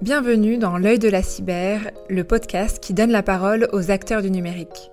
Bienvenue 0.00 0.58
dans 0.58 0.78
L'œil 0.78 1.00
de 1.00 1.08
la 1.08 1.24
cyber, 1.24 1.90
le 2.08 2.22
podcast 2.22 2.78
qui 2.78 2.94
donne 2.94 3.10
la 3.10 3.24
parole 3.24 3.68
aux 3.72 3.90
acteurs 3.90 4.22
du 4.22 4.30
numérique. 4.30 4.92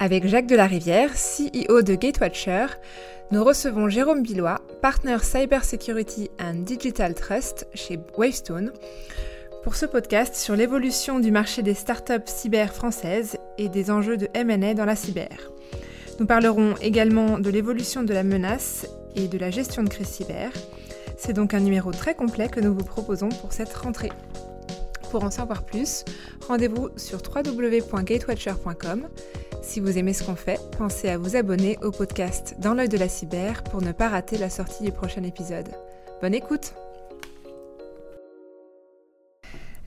Avec 0.00 0.26
Jacques 0.26 0.46
Delarivière, 0.46 1.12
CEO 1.14 1.80
de 1.80 1.94
Gatewatcher, 1.94 2.66
nous 3.30 3.42
recevons 3.42 3.88
Jérôme 3.88 4.22
Billois, 4.22 4.60
partner 4.82 5.16
Cybersecurity 5.22 6.30
and 6.38 6.56
Digital 6.64 7.14
Trust 7.14 7.66
chez 7.72 7.98
Wavestone, 8.18 8.70
pour 9.62 9.76
ce 9.76 9.86
podcast 9.86 10.34
sur 10.34 10.56
l'évolution 10.56 11.20
du 11.20 11.30
marché 11.30 11.62
des 11.62 11.72
startups 11.72 12.26
cyber 12.26 12.74
françaises 12.74 13.38
et 13.56 13.70
des 13.70 13.90
enjeux 13.90 14.18
de 14.18 14.28
M&A 14.34 14.74
dans 14.74 14.84
la 14.84 14.94
cyber. 14.94 15.52
Nous 16.20 16.26
parlerons 16.26 16.74
également 16.82 17.38
de 17.38 17.48
l'évolution 17.48 18.02
de 18.02 18.12
la 18.12 18.24
menace 18.24 18.86
et 19.16 19.26
de 19.26 19.38
la 19.38 19.50
gestion 19.50 19.82
de 19.82 19.88
crise 19.88 20.08
cyber. 20.08 20.50
C'est 21.24 21.32
donc 21.32 21.54
un 21.54 21.60
numéro 21.60 21.90
très 21.90 22.14
complet 22.14 22.50
que 22.50 22.60
nous 22.60 22.74
vous 22.74 22.84
proposons 22.84 23.30
pour 23.30 23.54
cette 23.54 23.72
rentrée. 23.72 24.12
Pour 25.10 25.24
en 25.24 25.30
savoir 25.30 25.62
plus, 25.62 26.04
rendez-vous 26.46 26.90
sur 26.96 27.22
www.gatewatcher.com. 27.22 29.08
Si 29.62 29.80
vous 29.80 29.96
aimez 29.96 30.12
ce 30.12 30.22
qu'on 30.22 30.36
fait, 30.36 30.60
pensez 30.76 31.08
à 31.08 31.16
vous 31.16 31.34
abonner 31.34 31.78
au 31.82 31.92
podcast 31.92 32.56
Dans 32.58 32.74
l'œil 32.74 32.90
de 32.90 32.98
la 32.98 33.08
cyber 33.08 33.64
pour 33.64 33.80
ne 33.80 33.92
pas 33.92 34.10
rater 34.10 34.36
la 34.36 34.50
sortie 34.50 34.84
du 34.84 34.92
prochain 34.92 35.22
épisode. 35.22 35.70
Bonne 36.20 36.34
écoute 36.34 36.74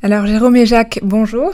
Alors 0.02 0.26
Jérôme 0.26 0.56
et 0.56 0.66
Jacques, 0.66 1.02
bonjour. 1.04 1.54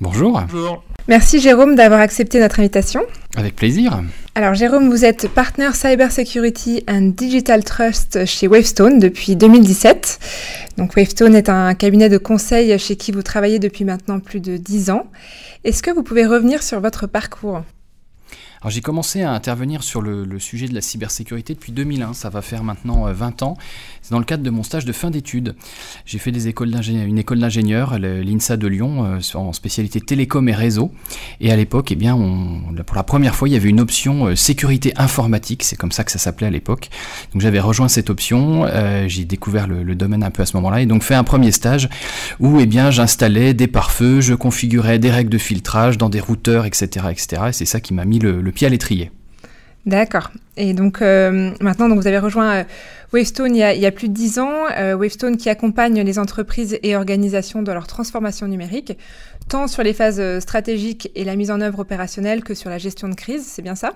Bonjour. 0.00 0.42
Bonjour. 0.50 0.84
Merci 1.08 1.40
Jérôme 1.40 1.74
d'avoir 1.74 2.00
accepté 2.00 2.38
notre 2.40 2.60
invitation. 2.60 3.02
Avec 3.36 3.56
plaisir. 3.56 4.02
Alors 4.34 4.54
Jérôme, 4.54 4.90
vous 4.90 5.04
êtes 5.04 5.28
partner 5.28 5.70
Cybersecurity 5.72 6.84
and 6.88 7.12
Digital 7.16 7.64
Trust 7.64 8.26
chez 8.26 8.48
Wavestone 8.48 8.98
depuis 8.98 9.36
2017. 9.36 10.18
Donc 10.76 10.96
Wavestone 10.96 11.34
est 11.34 11.48
un 11.48 11.74
cabinet 11.74 12.08
de 12.08 12.18
conseil 12.18 12.78
chez 12.78 12.96
qui 12.96 13.12
vous 13.12 13.22
travaillez 13.22 13.58
depuis 13.58 13.84
maintenant 13.84 14.20
plus 14.20 14.40
de 14.40 14.56
10 14.56 14.90
ans. 14.90 15.06
Est-ce 15.64 15.82
que 15.82 15.90
vous 15.90 16.02
pouvez 16.02 16.26
revenir 16.26 16.62
sur 16.62 16.80
votre 16.80 17.06
parcours? 17.06 17.62
Alors 18.62 18.70
j'ai 18.70 18.80
commencé 18.80 19.22
à 19.22 19.32
intervenir 19.32 19.82
sur 19.82 20.00
le, 20.00 20.38
sujet 20.38 20.66
de 20.66 20.74
la 20.74 20.80
cybersécurité 20.80 21.54
depuis 21.54 21.72
2001, 21.72 22.14
ça 22.14 22.30
va 22.30 22.42
faire 22.42 22.62
maintenant 22.62 23.10
20 23.12 23.42
euh, 23.42 23.44
ans. 23.44 23.56
C'est 24.02 24.12
dans 24.12 24.18
le 24.18 24.24
cadre 24.24 24.42
de 24.42 24.50
mon 24.50 24.62
stage 24.62 24.84
de 24.84 24.92
fin 24.92 25.10
d'études. 25.10 25.54
J'ai 26.04 26.18
fait 26.18 26.30
une 26.30 27.18
école 27.18 27.40
d'ingénieur, 27.40 27.98
l'INSA 27.98 28.56
de 28.56 28.66
Lyon, 28.66 29.04
euh, 29.04 29.38
en 29.38 29.52
spécialité 29.52 30.00
télécom 30.00 30.48
et 30.48 30.54
réseau. 30.54 30.92
Et 31.40 31.50
à 31.50 31.56
l'époque, 31.56 31.90
eh 31.90 31.96
bien, 31.96 32.16
pour 32.86 32.96
la 32.96 33.02
première 33.02 33.34
fois, 33.34 33.48
il 33.48 33.52
y 33.52 33.56
avait 33.56 33.68
une 33.68 33.80
option 33.80 34.26
euh, 34.26 34.36
sécurité 34.36 34.92
informatique, 34.96 35.62
c'est 35.62 35.76
comme 35.76 35.92
ça 35.92 36.04
que 36.04 36.12
ça 36.12 36.18
s'appelait 36.18 36.46
à 36.46 36.50
l'époque. 36.50 36.88
Donc 37.32 37.42
j'avais 37.42 37.60
rejoint 37.60 37.88
cette 37.88 38.10
option, 38.10 38.66
j'ai 39.06 39.24
découvert 39.24 39.66
le, 39.66 39.94
domaine 39.94 40.22
un 40.22 40.30
peu 40.30 40.42
à 40.42 40.46
ce 40.46 40.56
moment-là, 40.56 40.82
et 40.82 40.86
donc 40.86 41.02
fait 41.02 41.14
un 41.14 41.24
premier 41.24 41.50
stage 41.52 41.88
où 42.40 42.60
eh 42.60 42.66
bien, 42.66 42.90
j'installais 42.90 43.54
des 43.54 43.66
pare-feux, 43.66 44.20
je 44.20 44.34
configurais 44.34 44.98
des 44.98 45.10
règles 45.10 45.30
de 45.30 45.38
filtrage 45.38 45.98
dans 45.98 46.08
des 46.08 46.20
routeurs, 46.20 46.66
etc. 46.66 47.06
etc. 47.10 47.42
et 47.48 47.52
c'est 47.52 47.64
ça 47.64 47.80
qui 47.80 47.94
m'a 47.94 48.04
mis 48.04 48.18
le 48.18 48.45
le 48.46 48.52
pied 48.52 48.66
à 48.66 48.70
l'étrier. 48.70 49.10
D'accord. 49.86 50.32
Et 50.56 50.74
donc 50.74 51.00
euh, 51.00 51.52
maintenant, 51.60 51.88
donc 51.88 52.00
vous 52.00 52.08
avez 52.08 52.18
rejoint 52.18 52.56
euh, 52.56 52.64
Wavestone 53.12 53.54
il 53.54 53.60
y, 53.60 53.86
a, 53.86 53.92
plus 53.92 54.08
de 54.08 54.14
dix 54.14 54.40
ans. 54.40 54.64
Euh, 54.76 54.96
Wavestone 54.96 55.36
qui 55.36 55.48
accompagne 55.48 56.02
les 56.02 56.18
entreprises 56.18 56.76
et 56.82 56.96
organisations 56.96 57.62
dans 57.62 57.72
leur 57.72 57.86
transformation 57.86 58.48
numérique, 58.48 58.98
tant 59.48 59.68
sur 59.68 59.84
les 59.84 59.92
phases 59.92 60.40
stratégiques 60.40 61.10
et 61.14 61.22
la 61.22 61.36
mise 61.36 61.52
en 61.52 61.60
œuvre 61.60 61.78
opérationnelle 61.78 62.42
que 62.42 62.54
sur 62.54 62.68
la 62.68 62.78
gestion 62.78 63.08
de 63.08 63.14
crise. 63.14 63.46
C'est 63.46 63.62
bien 63.62 63.76
ça? 63.76 63.92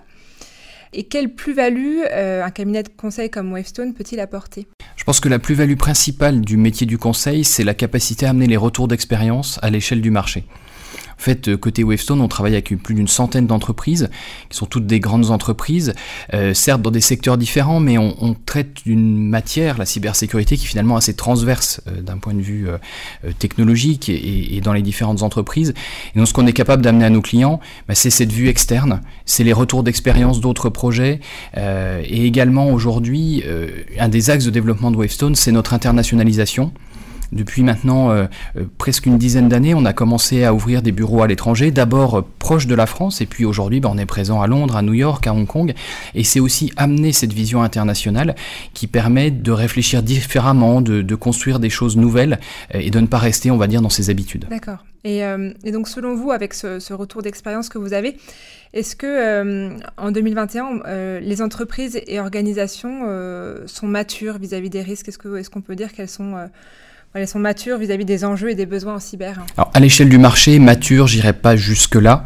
Et 0.93 1.05
quelle 1.05 1.29
plus-value 1.29 2.03
un 2.13 2.51
cabinet 2.51 2.83
de 2.83 2.89
conseil 2.89 3.31
comme 3.31 3.53
Wavestone 3.53 3.95
peut-il 3.95 4.19
apporter? 4.19 4.67
Je 4.97 5.05
pense 5.05 5.21
que 5.21 5.29
la 5.29 5.39
plus-value 5.39 5.77
principale 5.77 6.41
du 6.41 6.57
métier 6.57 6.85
du 6.85 6.99
conseil, 6.99 7.45
c'est 7.45 7.63
la 7.63 7.75
capacité 7.75 8.27
à 8.27 8.31
amener 8.31 8.49
les 8.49 8.57
retours 8.57 8.89
d'expérience 8.89 9.61
à 9.63 9.71
l'échelle 9.71 10.01
du 10.01 10.11
marché. 10.11 10.45
En 11.21 11.23
fait, 11.23 11.49
euh, 11.49 11.57
côté 11.59 11.85
Wavestone, 11.85 12.23
on 12.23 12.29
travaille 12.29 12.55
avec 12.55 12.75
plus 12.83 12.95
d'une 12.95 13.07
centaine 13.07 13.47
d'entreprises, 13.47 14.09
qui 14.49 14.57
sont 14.57 14.65
toutes 14.65 14.87
des 14.87 15.01
grandes 15.01 15.31
entreprises, 15.31 15.93
euh, 16.33 16.55
certes 16.55 16.81
dans 16.81 16.91
des 16.91 17.03
secteurs 17.03 17.37
différents, 17.37 17.79
mais 17.79 17.99
on, 17.99 18.35
traite 18.47 18.85
d'une 18.87 19.29
matière, 19.29 19.77
la 19.77 19.85
cybersécurité, 19.85 20.57
qui 20.57 20.65
est 20.65 20.69
finalement 20.69 20.97
assez 20.97 21.13
transverse 21.13 21.83
euh, 21.89 22.01
d'un 22.01 22.17
point 22.17 22.33
de 22.33 22.41
vue 22.41 22.69
technologique 23.39 24.09
et, 24.09 24.61
dans 24.63 24.73
les 24.73 24.83
différentes 24.83 25.23
entreprises. 25.23 25.75
Et 26.15 26.19
donc 26.19 26.27
ce 26.27 26.33
qu'on 26.33 26.47
est 26.47 26.53
capable 26.55 26.83
d'amener 26.83 27.05
à 27.05 27.11
nos 27.11 27.21
clients, 27.21 27.61
bah, 27.87 27.95
c'est 27.95 28.11
cette 28.11 28.33
vue 28.33 28.49
externe, 28.49 29.01
c'est 29.27 29.45
les 29.45 29.53
retours 29.53 29.83
d'expérience 29.83 30.41
d'autres 30.41 30.71
projets, 30.71 31.21
et 31.57 32.27
également 32.27 32.71
aujourd'hui, 32.71 33.43
un 33.99 34.09
des 34.09 34.31
axes 34.31 34.45
de 34.45 34.51
développement 34.51 34.91
de 34.91 34.97
Wavestone, 34.97 35.35
c'est 35.35 35.53
notre 35.53 35.75
internationalisation. 35.75 36.73
Depuis 37.33 37.63
maintenant 37.63 38.11
euh, 38.11 38.27
euh, 38.57 38.65
presque 38.79 39.07
une 39.07 39.17
dizaine 39.17 39.49
d'années, 39.49 39.75
on 39.75 39.85
a 39.85 39.93
commencé 39.93 40.45
à 40.45 40.53
ouvrir 40.53 40.83
des 40.83 40.91
bureaux 40.91 41.23
à 41.23 41.29
l'étranger, 41.29 41.71
d'abord 41.71 42.19
euh, 42.19 42.25
proche 42.39 42.67
de 42.67 42.75
la 42.75 42.87
France, 42.87 43.21
et 43.21 43.27
puis 43.27 43.45
aujourd'hui, 43.45 43.81
ben, 43.81 43.91
on 43.93 43.99
est 43.99 44.07
présent 44.07 44.43
à 44.43 44.49
Londres, 44.49 44.77
à 44.77 44.83
New 44.83 44.95
York, 44.95 45.27
à 45.27 45.33
Hong 45.33 45.47
Kong, 45.47 45.73
et 46.15 46.25
c'est 46.25 46.41
aussi 46.41 46.73
amener 46.77 47.13
cette 47.13 47.33
vision 47.33 47.63
internationale 47.63 48.35
qui 48.75 48.89
permet 48.89 49.31
de 49.31 49.53
réfléchir 49.53 50.03
différemment, 50.03 50.81
de, 50.81 51.15
construire 51.15 51.61
des 51.61 51.71
choses 51.71 51.97
nouvelles, 51.97 52.39
et 52.73 52.91
de 52.91 52.99
ne 52.99 53.07
pas 53.07 53.19
rester, 53.19 53.51
on 53.51 53.57
va 53.57 53.67
dire, 53.67 53.83
dans 53.83 53.91
ses 53.91 54.11
habitudes. 54.11 54.47
D'accord. 54.49 54.85
Et, 55.05 55.23
donc, 55.71 55.89
selon 55.89 56.15
vous, 56.15 56.31
avec 56.31 56.55
ce, 56.55 56.93
retour 56.93 57.23
d'expérience 57.23 57.69
que 57.69 57.79
vous 57.79 57.93
avez, 57.93 58.17
est-ce 58.73 58.97
que 58.97 59.71
en 59.97 60.11
2021, 60.11 61.21
les 61.21 61.43
entreprises 61.43 62.01
et 62.07 62.21
organisations 62.21 63.03
sont 63.67 63.87
matures 63.87 64.39
vis-à-vis 64.39 64.71
des 64.71 64.83
risques? 64.83 65.09
Est-ce 65.09 65.19
qu'on 65.19 65.37
est 65.37 65.49
qu'on 65.49 65.61
peut 65.61 65.77
dire 65.77 65.93
qu'elles 65.93 66.09
sont 66.09 66.37
elles 67.13 67.27
sont 67.27 67.41
matures 67.41 67.77
vis-à-vis 67.77 68.05
des 68.05 68.25
enjeux 68.25 68.51
et 68.51 68.55
des 68.55 68.67
besoins 68.67 68.95
en 68.95 69.01
cyber 69.01 69.41
Alors, 69.57 69.69
à 69.75 69.81
l'échelle 69.81 70.09
du 70.09 70.19
marché, 70.19 70.61
mature, 70.61 71.09
j'irai 71.09 71.33
pas 71.33 71.57
jusque-là. 71.57 72.25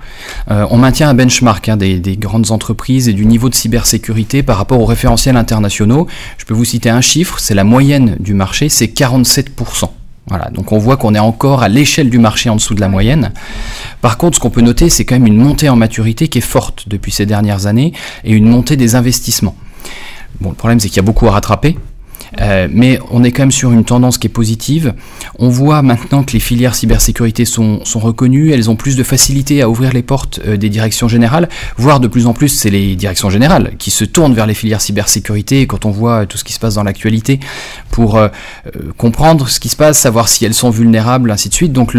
Euh, 0.50 0.66
on 0.70 0.76
maintient 0.76 1.08
un 1.08 1.14
benchmark 1.14 1.70
hein, 1.70 1.78
des, 1.78 2.18
grandes 2.18 2.50
entreprises 2.50 3.08
et 3.08 3.14
du 3.14 3.24
niveau 3.24 3.48
de 3.48 3.54
cybersécurité 3.54 4.42
par 4.42 4.58
rapport 4.58 4.78
aux 4.78 4.84
référentiels 4.84 5.38
internationaux. 5.38 6.06
Je 6.36 6.44
peux 6.44 6.52
vous 6.52 6.66
citer 6.66 6.90
un 6.90 7.00
chiffre, 7.00 7.38
c'est 7.38 7.54
la 7.54 7.64
moyenne 7.64 8.16
du 8.20 8.34
marché, 8.34 8.68
c'est 8.68 8.84
47%. 8.84 9.88
Voilà, 10.26 10.50
donc 10.50 10.70
on 10.70 10.78
voit 10.78 10.98
qu'on 10.98 11.14
est 11.14 11.18
encore 11.18 11.62
à 11.62 11.70
l'échelle 11.70 12.10
du 12.10 12.18
marché 12.18 12.50
en 12.50 12.56
dessous 12.56 12.74
de 12.74 12.80
la 12.80 12.88
moyenne. 12.88 13.32
Par 14.02 14.18
contre, 14.18 14.36
ce 14.36 14.40
qu'on 14.40 14.50
peut 14.50 14.60
noter, 14.60 14.90
c'est 14.90 15.06
quand 15.06 15.14
même 15.14 15.26
une 15.26 15.38
montée 15.38 15.70
en 15.70 15.76
maturité 15.76 16.28
qui 16.28 16.38
est 16.38 16.42
forte 16.42 16.90
depuis 16.90 17.10
ces 17.10 17.24
dernières 17.24 17.64
années 17.64 17.94
et 18.24 18.34
une 18.34 18.50
montée 18.50 18.76
des 18.76 18.96
investissements. 18.96 19.56
Bon, 20.42 20.50
le 20.50 20.56
problème, 20.56 20.78
c'est 20.78 20.88
qu'il 20.88 20.96
y 20.96 21.00
a 21.00 21.04
beaucoup 21.04 21.26
à 21.26 21.30
rattraper. 21.30 21.78
Euh, 22.40 22.68
mais 22.70 22.98
on 23.10 23.22
est 23.24 23.32
quand 23.32 23.42
même 23.42 23.52
sur 23.52 23.72
une 23.72 23.84
tendance 23.84 24.18
qui 24.18 24.26
est 24.26 24.30
positive. 24.30 24.94
On 25.38 25.48
voit 25.48 25.82
maintenant 25.82 26.22
que 26.24 26.32
les 26.32 26.40
filières 26.40 26.74
cybersécurité 26.74 27.44
sont, 27.44 27.80
reconnues, 27.94 28.50
elles 28.50 28.70
ont 28.70 28.76
plus 28.76 28.96
de 28.96 29.02
facilité 29.02 29.62
à 29.62 29.68
ouvrir 29.68 29.92
les 29.92 30.02
portes 30.02 30.40
euh, 30.46 30.56
des 30.56 30.68
directions 30.68 31.08
générales, 31.08 31.48
voire 31.76 32.00
de 32.00 32.08
plus 32.08 32.26
en 32.26 32.34
plus 32.34 32.48
c'est 32.48 32.70
les 32.70 32.96
directions 32.96 33.30
générales 33.30 33.72
qui 33.78 33.90
se 33.90 34.04
tournent 34.04 34.34
vers 34.34 34.46
les 34.46 34.54
filières 34.54 34.80
cybersécurité 34.80 35.66
quand 35.66 35.84
on 35.84 35.90
voit 35.90 36.26
tout 36.26 36.38
ce 36.38 36.44
qui 36.44 36.52
se 36.52 36.58
passe 36.58 36.74
dans 36.74 36.82
l'actualité 36.82 37.40
pour 37.90 38.16
euh, 38.16 38.28
comprendre 38.96 39.48
ce 39.48 39.60
qui 39.60 39.68
se 39.68 39.76
passe, 39.76 39.98
savoir 39.98 40.28
si 40.28 40.44
elles 40.44 40.54
sont 40.54 40.70
vulnérables, 40.70 41.30
ainsi 41.30 41.48
de 41.48 41.54
suite. 41.54 41.72
Donc 41.72 41.94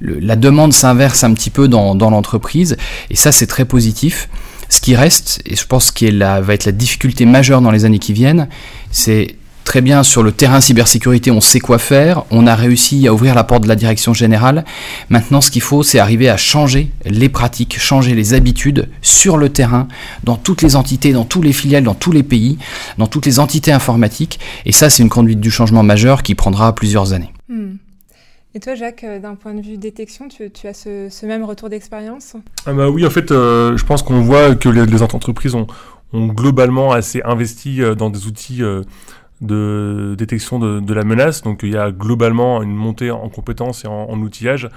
la 0.00 0.36
demande 0.36 0.72
s'inverse 0.72 1.24
un 1.24 1.32
petit 1.32 1.50
peu 1.50 1.68
dans, 1.68 1.94
l'entreprise 1.94 2.76
et 3.10 3.16
ça 3.16 3.32
c'est 3.32 3.46
très 3.46 3.64
positif. 3.64 4.28
Ce 4.68 4.80
qui 4.80 4.96
reste, 4.96 5.40
et 5.46 5.54
je 5.54 5.64
pense 5.64 5.92
qu'il 5.92 6.18
va 6.18 6.54
être 6.54 6.64
la 6.64 6.72
difficulté 6.72 7.24
majeure 7.24 7.60
dans 7.60 7.70
les 7.70 7.84
années 7.84 8.00
qui 8.00 8.12
viennent, 8.12 8.48
c'est 8.90 9.36
très 9.66 9.82
bien 9.82 10.02
sur 10.04 10.22
le 10.22 10.32
terrain 10.32 10.62
cybersécurité, 10.62 11.30
on 11.30 11.42
sait 11.42 11.60
quoi 11.60 11.78
faire, 11.78 12.24
on 12.30 12.46
a 12.46 12.54
réussi 12.54 13.06
à 13.08 13.12
ouvrir 13.12 13.34
la 13.34 13.44
porte 13.44 13.64
de 13.64 13.68
la 13.68 13.74
direction 13.74 14.14
générale. 14.14 14.64
Maintenant, 15.10 15.42
ce 15.42 15.50
qu'il 15.50 15.60
faut, 15.60 15.82
c'est 15.82 15.98
arriver 15.98 16.30
à 16.30 16.38
changer 16.38 16.92
les 17.04 17.28
pratiques, 17.28 17.78
changer 17.78 18.14
les 18.14 18.32
habitudes 18.32 18.88
sur 19.02 19.36
le 19.36 19.50
terrain, 19.50 19.88
dans 20.24 20.36
toutes 20.36 20.62
les 20.62 20.76
entités, 20.76 21.12
dans 21.12 21.24
tous 21.24 21.42
les 21.42 21.52
filiales, 21.52 21.82
dans 21.82 21.94
tous 21.94 22.12
les 22.12 22.22
pays, 22.22 22.58
dans 22.96 23.08
toutes 23.08 23.26
les 23.26 23.40
entités 23.40 23.72
informatiques. 23.72 24.38
Et 24.64 24.72
ça, 24.72 24.88
c'est 24.88 25.02
une 25.02 25.10
conduite 25.10 25.40
du 25.40 25.50
changement 25.50 25.82
majeur 25.82 26.22
qui 26.22 26.36
prendra 26.36 26.72
plusieurs 26.74 27.12
années. 27.12 27.32
Hmm. 27.48 27.74
Et 28.54 28.60
toi, 28.60 28.76
Jacques, 28.76 29.04
euh, 29.04 29.18
d'un 29.18 29.34
point 29.34 29.52
de 29.52 29.60
vue 29.60 29.76
détection, 29.76 30.28
tu, 30.28 30.66
as 30.66 30.72
ce, 30.72 31.26
même 31.26 31.44
retour 31.44 31.68
d'expérience? 31.68 32.36
Ah 32.64 32.72
bah 32.72 32.88
Oui, 32.88 33.04
en 33.04 33.10
fait, 33.10 33.32
euh, 33.32 33.76
je 33.76 33.84
pense 33.84 34.02
qu'on 34.02 34.20
voit 34.20 34.54
que 34.54 34.68
les, 34.68 35.02
entreprises 35.02 35.54
ont, 35.54 35.66
globalement 36.14 36.92
assez 36.92 37.20
investi 37.24 37.82
euh, 37.82 37.94
dans 37.94 38.08
des 38.08 38.26
outils 38.26 38.62
de 39.40 40.14
détection 40.16 40.58
de, 40.58 40.94
la 40.94 41.04
menace. 41.04 41.42
Donc 41.42 41.60
il 41.62 41.70
y 41.70 41.76
a 41.76 41.90
globalement 41.90 42.62
une 42.62 42.74
montée 42.74 43.10
en 43.10 43.28
compétences 43.28 43.84
et 43.84 43.88
en, 43.88 44.18
outillage, 44.20 44.68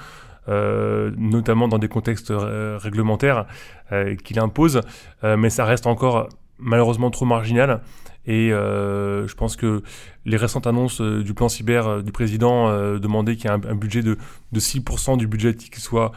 euh, 0.48 1.12
notamment 1.18 1.68
dans 1.68 1.78
des 1.78 1.88
contextes 1.88 2.34
réglementaires 2.78 3.46
euh, 3.92 4.16
qu'il 4.16 4.40
impose, 4.40 4.82
euh, 5.24 5.38
mais 5.38 5.50
ça 5.50 5.66
reste 5.66 5.88
encore 5.88 6.30
malheureusement 6.58 7.10
trop 7.10 7.26
marginal. 7.26 7.82
Et 8.28 8.50
je 8.50 9.34
pense 9.34 9.56
que 9.56 9.82
les 10.26 10.38
récentes 10.38 10.68
annonces 10.68 11.02
du 11.02 11.34
plan 11.34 11.50
cyber 11.50 12.04
du 12.04 12.12
président 12.12 12.70
demandaient 13.00 13.36
qu'il 13.36 13.50
y 13.50 13.54
ait 13.54 13.58
un, 13.68 13.76
budget 13.76 14.04
de, 14.04 14.18
de 14.52 14.60
6% 14.60 15.18
du 15.18 15.26
budget 15.26 15.56
qui 15.56 15.82
soit 15.82 16.12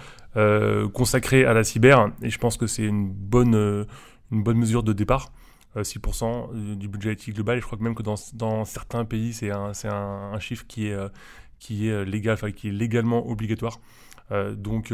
consacré 0.93 1.47
à 1.47 1.55
la 1.55 1.65
cyber. 1.65 2.11
Et 2.21 2.29
je 2.29 2.39
pense 2.39 2.59
que 2.59 2.67
c'est 2.67 2.83
une 2.83 3.09
bonne, 3.09 3.87
une 4.31 4.43
bonne 4.43 4.59
mesure 4.59 4.83
de 4.83 4.93
départ. 4.93 5.31
6% 5.77 6.25
euh, 6.25 6.75
du 6.75 6.89
budget 6.89 7.13
IT 7.13 7.35
global. 7.35 7.59
Et 7.59 7.61
je 7.61 7.67
crois 7.67 7.79
que 7.79 7.83
même 7.83 7.95
que 7.95 8.03
dans, 8.03 8.65
certains 8.65 9.05
pays, 9.05 9.33
c'est 9.33 9.51
un, 9.51 9.73
un, 9.85 10.33
un, 10.35 10.39
chiffre 10.39 10.65
qui 10.67 10.89
est, 10.89 10.93
euh, 10.93 11.09
qui 11.59 11.89
est 11.89 12.05
légal, 12.05 12.35
enfin 12.35 12.51
qui 12.51 12.69
est 12.69 12.73
légalement 12.73 13.27
obligatoire. 13.27 13.81
donc 14.31 14.93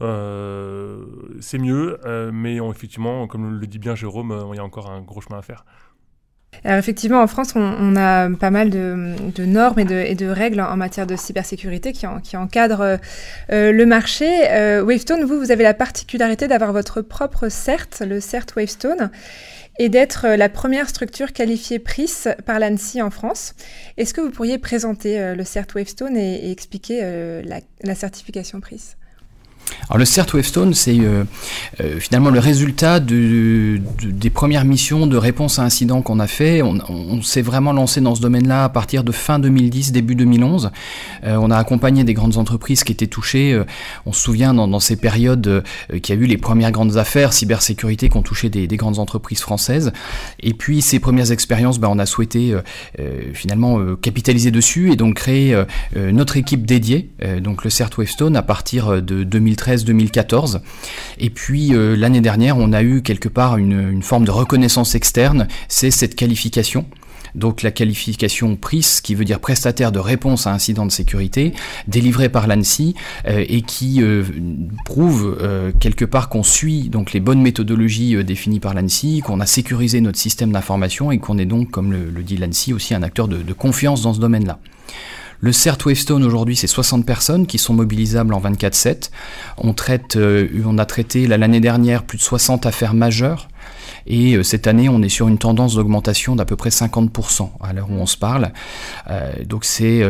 c'est 0.00 1.58
mieux, 1.58 1.98
mais 2.32 2.56
effectivement, 2.56 3.26
comme 3.26 3.58
le 3.58 3.66
dit 3.66 3.78
bien 3.78 3.94
Jérôme, 3.94 4.48
il 4.52 4.56
y 4.56 4.60
a 4.60 4.64
encore 4.64 4.90
un 4.90 5.00
gros 5.00 5.20
chemin 5.20 5.38
à 5.38 5.42
faire. 5.42 5.64
Alors 6.62 6.78
effectivement, 6.78 7.20
en 7.20 7.26
France, 7.26 7.52
on, 7.56 7.96
a 7.96 8.30
pas 8.30 8.50
mal 8.50 8.70
de, 8.70 9.44
normes 9.44 9.80
et 9.80 9.84
de, 10.14 10.26
règles 10.26 10.60
en, 10.60 10.76
matière 10.76 11.06
de 11.06 11.16
cybersécurité 11.16 11.92
qui, 11.92 12.06
encadrent 12.36 12.98
euh, 13.50 13.72
le 13.72 13.86
marché. 13.86 14.26
Euh, 14.50 14.82
Wavestone, 14.82 15.24
vous, 15.24 15.38
vous 15.38 15.50
avez 15.50 15.64
la 15.64 15.74
particularité 15.74 16.46
d'avoir 16.46 16.72
votre 16.72 17.00
propre 17.00 17.48
CERT, 17.48 18.02
le 18.06 18.20
CERT 18.20 18.46
Wavestone, 18.56 19.10
et 19.78 19.88
d'être 19.88 20.28
la 20.28 20.48
première 20.48 20.88
structure 20.88 21.32
qualifiée 21.32 21.78
PRIS 21.78 22.28
par 22.46 22.58
l'ANSI 22.58 23.02
en 23.02 23.10
France. 23.10 23.54
Est-ce 23.96 24.14
que 24.14 24.20
vous 24.20 24.30
pourriez 24.30 24.58
présenter 24.58 25.20
euh, 25.20 25.34
le 25.34 25.44
CERT 25.44 25.74
Wavestone 25.74 26.16
et, 26.16 26.50
expliquer 26.50 27.00
la, 27.44 27.60
la 27.82 27.94
certification 27.94 28.60
PRIS? 28.60 28.96
Alors 29.88 29.98
le 29.98 30.04
CERT 30.04 30.34
Wavestone, 30.34 30.74
c'est 30.74 30.98
euh, 30.98 31.24
euh, 31.80 32.00
finalement 32.00 32.30
le 32.30 32.38
résultat 32.38 33.00
de, 33.00 33.80
des 34.02 34.30
premières 34.30 34.64
missions 34.64 35.06
de 35.06 35.16
réponse 35.16 35.58
à 35.58 35.62
incidents 35.62 36.02
qu'on 36.02 36.20
a 36.20 36.26
fait. 36.26 36.62
On, 36.62 37.22
s'est 37.22 37.42
vraiment 37.42 37.72
lancé 37.72 38.00
dans 38.00 38.14
ce 38.14 38.20
domaine-là 38.20 38.64
à 38.64 38.68
partir 38.68 39.04
de 39.04 39.12
fin 39.12 39.38
2010, 39.38 39.92
début 39.92 40.14
2011. 40.14 40.70
Euh, 41.24 41.36
on 41.40 41.50
a 41.50 41.56
accompagné 41.56 42.04
des 42.04 42.14
grandes 42.14 42.38
entreprises 42.38 42.84
qui 42.84 42.92
étaient 42.92 43.06
touchées. 43.06 43.60
on 44.06 44.12
se 44.12 44.20
souvient 44.20 44.54
dans, 44.54 44.80
ces 44.80 44.96
périodes 44.96 45.62
qu'il 46.02 46.14
y 46.14 46.18
a 46.18 46.20
eu 46.20 46.26
les 46.26 46.36
premières 46.36 46.72
grandes 46.72 46.96
affaires 46.96 47.32
cybersécurité 47.32 48.08
qui 48.08 48.16
ont 48.16 48.22
touché 48.22 48.48
des, 48.50 48.66
grandes 48.76 48.98
entreprises 48.98 49.40
françaises. 49.40 49.92
Et 50.40 50.54
puis 50.54 50.82
ces 50.82 50.98
premières 50.98 51.30
expériences, 51.30 51.78
ben, 51.78 51.88
on 51.88 51.98
a 51.98 52.06
souhaité 52.06 52.54
finalement 53.32 53.78
capitaliser 53.96 54.50
dessus 54.50 54.92
et 54.92 54.96
donc 54.96 55.14
créer 55.14 55.56
notre 55.96 56.36
équipe 56.36 56.66
dédiée, 56.66 57.10
donc 57.40 57.64
le 57.64 57.70
CERT 57.70 57.90
Wavestone, 57.98 58.36
à 58.36 58.42
partir 58.42 59.02
de 59.02 59.24
2013 59.24 59.53
2013-2014. 59.54 60.60
Et 61.18 61.30
puis 61.30 61.74
euh, 61.74 61.96
l'année 61.96 62.20
dernière, 62.20 62.56
on 62.58 62.72
a 62.72 62.82
eu 62.82 63.02
quelque 63.02 63.28
part 63.28 63.56
une, 63.56 64.02
forme 64.02 64.24
de 64.24 64.30
reconnaissance 64.30 64.94
externe, 64.94 65.48
c'est 65.68 65.90
cette 65.90 66.14
qualification 66.14 66.86
donc 67.34 67.62
la 67.62 67.72
qualification 67.72 68.54
PRIS, 68.54 69.00
qui 69.02 69.16
veut 69.16 69.24
dire 69.24 69.40
prestataire 69.40 69.90
de 69.90 69.98
réponse 69.98 70.46
à 70.46 70.52
incident 70.52 70.86
de 70.86 70.92
sécurité, 70.92 71.52
délivrée 71.88 72.28
par 72.28 72.46
l'ANSI 72.46 72.94
euh, 73.26 73.44
et 73.48 73.62
qui 73.62 74.00
euh, 74.00 74.22
prouve 74.84 75.36
quelque 75.80 76.04
part 76.04 76.28
qu'on 76.28 76.44
suit 76.44 76.90
donc 76.90 77.12
les 77.12 77.18
bonnes 77.18 77.42
méthodologies 77.42 78.22
définies 78.22 78.60
par 78.60 78.72
l'ANSI, 78.72 79.20
qu'on 79.24 79.40
a 79.40 79.46
sécurisé 79.46 80.00
notre 80.00 80.18
système 80.18 80.52
d'information 80.52 81.10
et 81.10 81.18
qu'on 81.18 81.36
est 81.36 81.44
donc, 81.44 81.72
comme 81.72 81.90
le, 81.90 82.22
dit 82.22 82.36
l'ANSI, 82.36 82.72
aussi 82.72 82.94
un 82.94 83.02
acteur 83.02 83.26
de 83.26 83.52
confiance 83.52 84.02
dans 84.02 84.14
ce 84.14 84.20
domaine-là. 84.20 84.60
Le 85.40 85.52
CERT 85.52 85.78
Wavestone 85.86 86.24
aujourd'hui, 86.24 86.56
c'est 86.56 86.66
60 86.66 87.04
personnes 87.04 87.46
qui 87.46 87.58
sont 87.58 87.74
mobilisables 87.74 88.32
en 88.34 88.40
24/7. 88.40 89.10
On 89.58 89.72
traite, 89.72 90.16
euh, 90.16 90.48
on 90.64 90.78
a 90.78 90.86
traité 90.86 91.26
l'année 91.26 91.60
dernière 91.60 92.04
plus 92.04 92.18
de 92.18 92.22
60 92.22 92.66
affaires 92.66 92.94
majeures. 92.94 93.48
Et 94.06 94.36
euh, 94.36 94.42
cette 94.42 94.66
année, 94.66 94.88
on 94.88 95.02
est 95.02 95.08
sur 95.08 95.28
une 95.28 95.38
tendance 95.38 95.76
d'augmentation 95.76 96.36
d'à 96.36 96.44
peu 96.44 96.56
près 96.56 96.70
50% 96.70 97.50
à 97.60 97.72
l'heure 97.72 97.90
où 97.90 97.94
on 97.94 98.06
se 98.06 98.16
parle. 98.16 98.52
Euh, 99.10 99.32
donc 99.44 99.64
c'est 99.64 100.02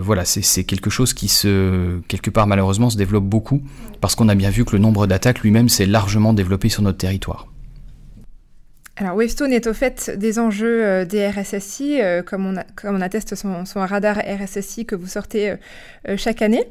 voilà, 0.00 0.24
c'est 0.24 0.64
quelque 0.64 0.90
chose 0.90 1.12
qui 1.12 1.28
se 1.28 2.00
quelque 2.08 2.30
part 2.30 2.46
malheureusement 2.46 2.90
se 2.90 2.96
développe 2.96 3.24
beaucoup 3.24 3.62
parce 4.00 4.14
qu'on 4.14 4.28
a 4.28 4.34
bien 4.34 4.50
vu 4.50 4.64
que 4.64 4.72
le 4.72 4.78
nombre 4.78 5.06
d'attaques 5.06 5.40
lui-même 5.40 5.68
s'est 5.68 5.86
largement 5.86 6.32
développé 6.32 6.68
sur 6.68 6.82
notre 6.82 6.98
territoire. 6.98 7.46
Alors 9.00 9.14
Wavestone 9.14 9.52
est 9.52 9.68
au 9.68 9.74
fait 9.74 10.10
des 10.18 10.40
enjeux 10.40 10.84
euh, 10.84 11.04
des 11.04 11.28
RSSI, 11.28 12.00
euh, 12.00 12.22
comme, 12.22 12.46
on 12.46 12.54
comme, 12.74 12.96
on 12.96 13.00
atteste 13.00 13.36
son, 13.36 13.64
son, 13.64 13.78
radar 13.78 14.16
RSSI 14.16 14.86
que 14.86 14.96
vous 14.96 15.06
sortez 15.06 15.50
euh, 15.50 16.16
chaque 16.16 16.42
année. 16.42 16.64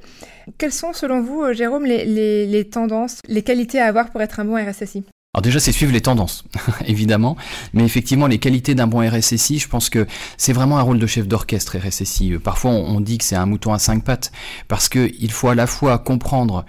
Quelles 0.57 0.73
sont 0.73 0.91
selon 0.91 1.21
vous, 1.21 1.53
Jérôme, 1.53 1.85
les, 1.85 2.45
les, 2.45 2.65
tendances, 2.65 3.21
les 3.29 3.43
qualités 3.43 3.79
à 3.79 3.85
avoir 3.85 4.09
pour 4.09 4.21
être 4.21 4.41
un 4.41 4.45
bon 4.45 4.55
RSSI 4.55 5.05
alors 5.33 5.43
déjà, 5.43 5.59
c'est 5.59 5.73
suivre 5.73 5.91
les 5.91 6.01
tendances, 6.01 6.45
évidemment, 6.87 7.37
mais 7.73 7.83
effectivement, 7.83 8.25
les 8.25 8.39
qualités 8.39 8.73
d'un 8.73 8.87
bon 8.87 9.07
RSSI, 9.07 9.59
je 9.59 9.67
pense 9.67 9.91
que 9.91 10.07
c'est 10.35 10.53
vraiment 10.53 10.79
un 10.79 10.81
rôle 10.81 10.97
de 10.97 11.05
chef 11.05 11.27
d'orchestre 11.27 11.77
RSSI. 11.77 12.37
Parfois, 12.43 12.71
on 12.71 12.99
dit 13.01 13.19
que 13.19 13.23
c'est 13.23 13.35
un 13.35 13.45
mouton 13.45 13.71
à 13.71 13.77
cinq 13.77 14.03
pattes, 14.03 14.31
parce 14.67 14.89
qu'il 14.89 15.31
faut 15.31 15.49
à 15.49 15.53
la 15.53 15.67
fois 15.67 15.99
comprendre 15.99 16.65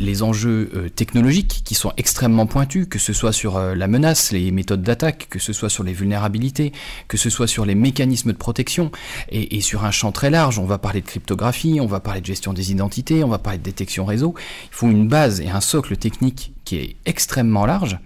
les 0.00 0.22
enjeux 0.22 0.70
euh, 0.74 0.88
technologiques 0.88 1.60
qui 1.64 1.74
sont 1.74 1.92
extrêmement 1.96 2.46
pointus, 2.46 2.86
que 2.88 2.98
ce 2.98 3.12
soit 3.12 3.32
sur 3.32 3.56
euh, 3.58 3.74
la 3.74 3.86
menace, 3.86 4.32
les 4.32 4.50
méthodes 4.50 4.82
d'attaque, 4.82 5.28
que 5.28 5.38
ce 5.38 5.52
soit 5.52 5.68
sur 5.68 5.84
les 5.84 5.92
vulnérabilités, 5.92 6.72
que 7.06 7.18
ce 7.18 7.28
soit 7.30 7.46
sur 7.46 7.66
les 7.66 7.74
mécanismes 7.74 8.32
de 8.32 8.36
protection, 8.36 8.90
et, 9.30 9.60
sur 9.60 9.84
un 9.84 9.90
champ 9.90 10.10
très 10.10 10.30
large. 10.30 10.58
On 10.58 10.64
va 10.64 10.78
parler 10.78 11.02
de 11.02 11.06
cryptographie, 11.06 11.78
on 11.80 11.86
va 11.86 12.00
parler 12.00 12.22
de 12.22 12.26
gestion 12.26 12.52
des 12.52 12.72
identités, 12.72 13.22
on 13.22 13.28
va 13.28 13.38
parler 13.38 13.58
de 13.58 13.62
détection 13.62 14.04
réseau. 14.06 14.34
Il 14.72 14.74
faut 14.74 14.88
une 14.88 15.06
base 15.06 15.40
et 15.40 15.50
un 15.50 15.60
socle 15.60 15.96
technique 15.96 16.52
qui 16.64 16.76
est 16.76 16.96
extrêmement 17.04 17.66
large, 17.66 17.98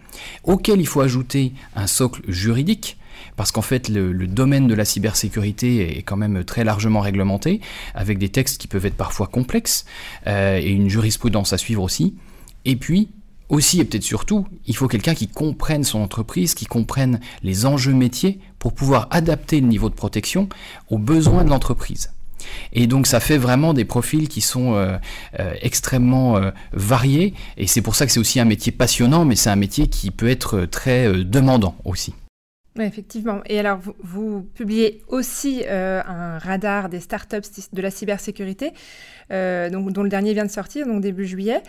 auquel 0.43 0.81
il 0.81 0.87
faut 0.87 1.01
ajouter 1.01 1.53
un 1.77 1.87
socle 1.87 2.23
juridique 2.29 2.97
parce 3.37 3.53
qu'en 3.53 3.63
fait 3.63 3.89
le, 3.89 4.13
domaine 4.27 4.67
de 4.67 4.75
la 4.75 4.85
cybersécurité 4.85 5.99
est 5.99 6.03
quand 6.03 6.17
même 6.17 6.45
très 6.45 6.65
largement 6.65 7.01
réglementé, 7.01 7.61
avec 7.95 8.19
des 8.19 8.29
textes 8.29 8.61
qui 8.61 8.69
peuvent 8.69 8.87
être 8.87 8.97
parfois 8.97 9.27
complexes, 9.27 9.85
euh, 10.27 10.59
et 10.59 10.71
une 10.71 10.89
jurisprudence 10.89 11.53
à 11.53 11.59
suivre 11.59 11.83
aussi. 11.83 12.15
Et 12.65 12.77
puis, 12.77 13.11
aussi 13.49 13.81
et 13.81 13.85
peut-être 13.85 14.03
surtout, 14.03 14.47
il 14.67 14.77
faut 14.77 14.89
quelqu'un 14.89 15.15
qui 15.15 15.29
comprenne 15.29 15.85
son 15.85 16.01
entreprise, 16.01 16.55
qui 16.55 16.67
comprenne 16.67 17.21
les 17.43 17.67
enjeux 17.67 17.93
métiers 17.93 18.41
pour 18.59 18.73
pouvoir 18.73 19.09
adapter 19.11 19.61
le 19.61 19.67
niveau 19.67 19.91
de 19.91 19.95
protection 19.95 20.49
aux 20.91 20.99
besoins 20.99 21.45
de 21.45 21.51
l'entreprise. 21.51 22.11
Et 22.73 22.87
donc 22.87 23.07
ça 23.07 23.21
fait 23.21 23.39
vraiment 23.39 23.73
des 23.73 23.85
profils 23.85 24.29
qui 24.29 24.41
sont 24.41 24.75
euh, 24.75 24.97
euh, 25.41 25.55
extrêmement 25.63 26.41
variés, 26.73 27.35
et 27.57 27.67
c'est 27.67 27.83
pour 27.83 27.95
ça 27.95 28.07
que 28.07 28.13
c'est 28.13 28.21
aussi 28.21 28.41
un 28.41 28.45
métier 28.45 28.73
passionnant, 28.73 29.25
mais 29.25 29.37
c'est 29.37 29.51
un 29.51 29.57
métier 29.57 29.87
qui 29.87 30.11
peut 30.11 30.29
être 30.29 30.67
très 30.67 31.11
demandant 31.25 31.77
aussi. 31.85 32.15
Effectivement. 32.81 33.41
Et 33.47 33.61
alors, 33.61 33.79
vous, 34.03 34.43
publiez 34.55 35.03
aussi 35.07 35.63
euh, 35.65 36.03
un 36.07 36.39
radar 36.39 36.89
des 36.89 36.99
startups 36.99 37.39
de 37.73 37.83
la 37.83 37.91
cybersécurité, 37.91 38.73
euh, 39.31 39.71
dont 39.71 40.03
le 40.03 40.09
dernier 40.09 40.33
vient 40.33 40.45
de 40.45 40.51
sortir, 40.51 40.87
donc 40.87 41.01
début 41.01 41.25
juillet. 41.25 41.63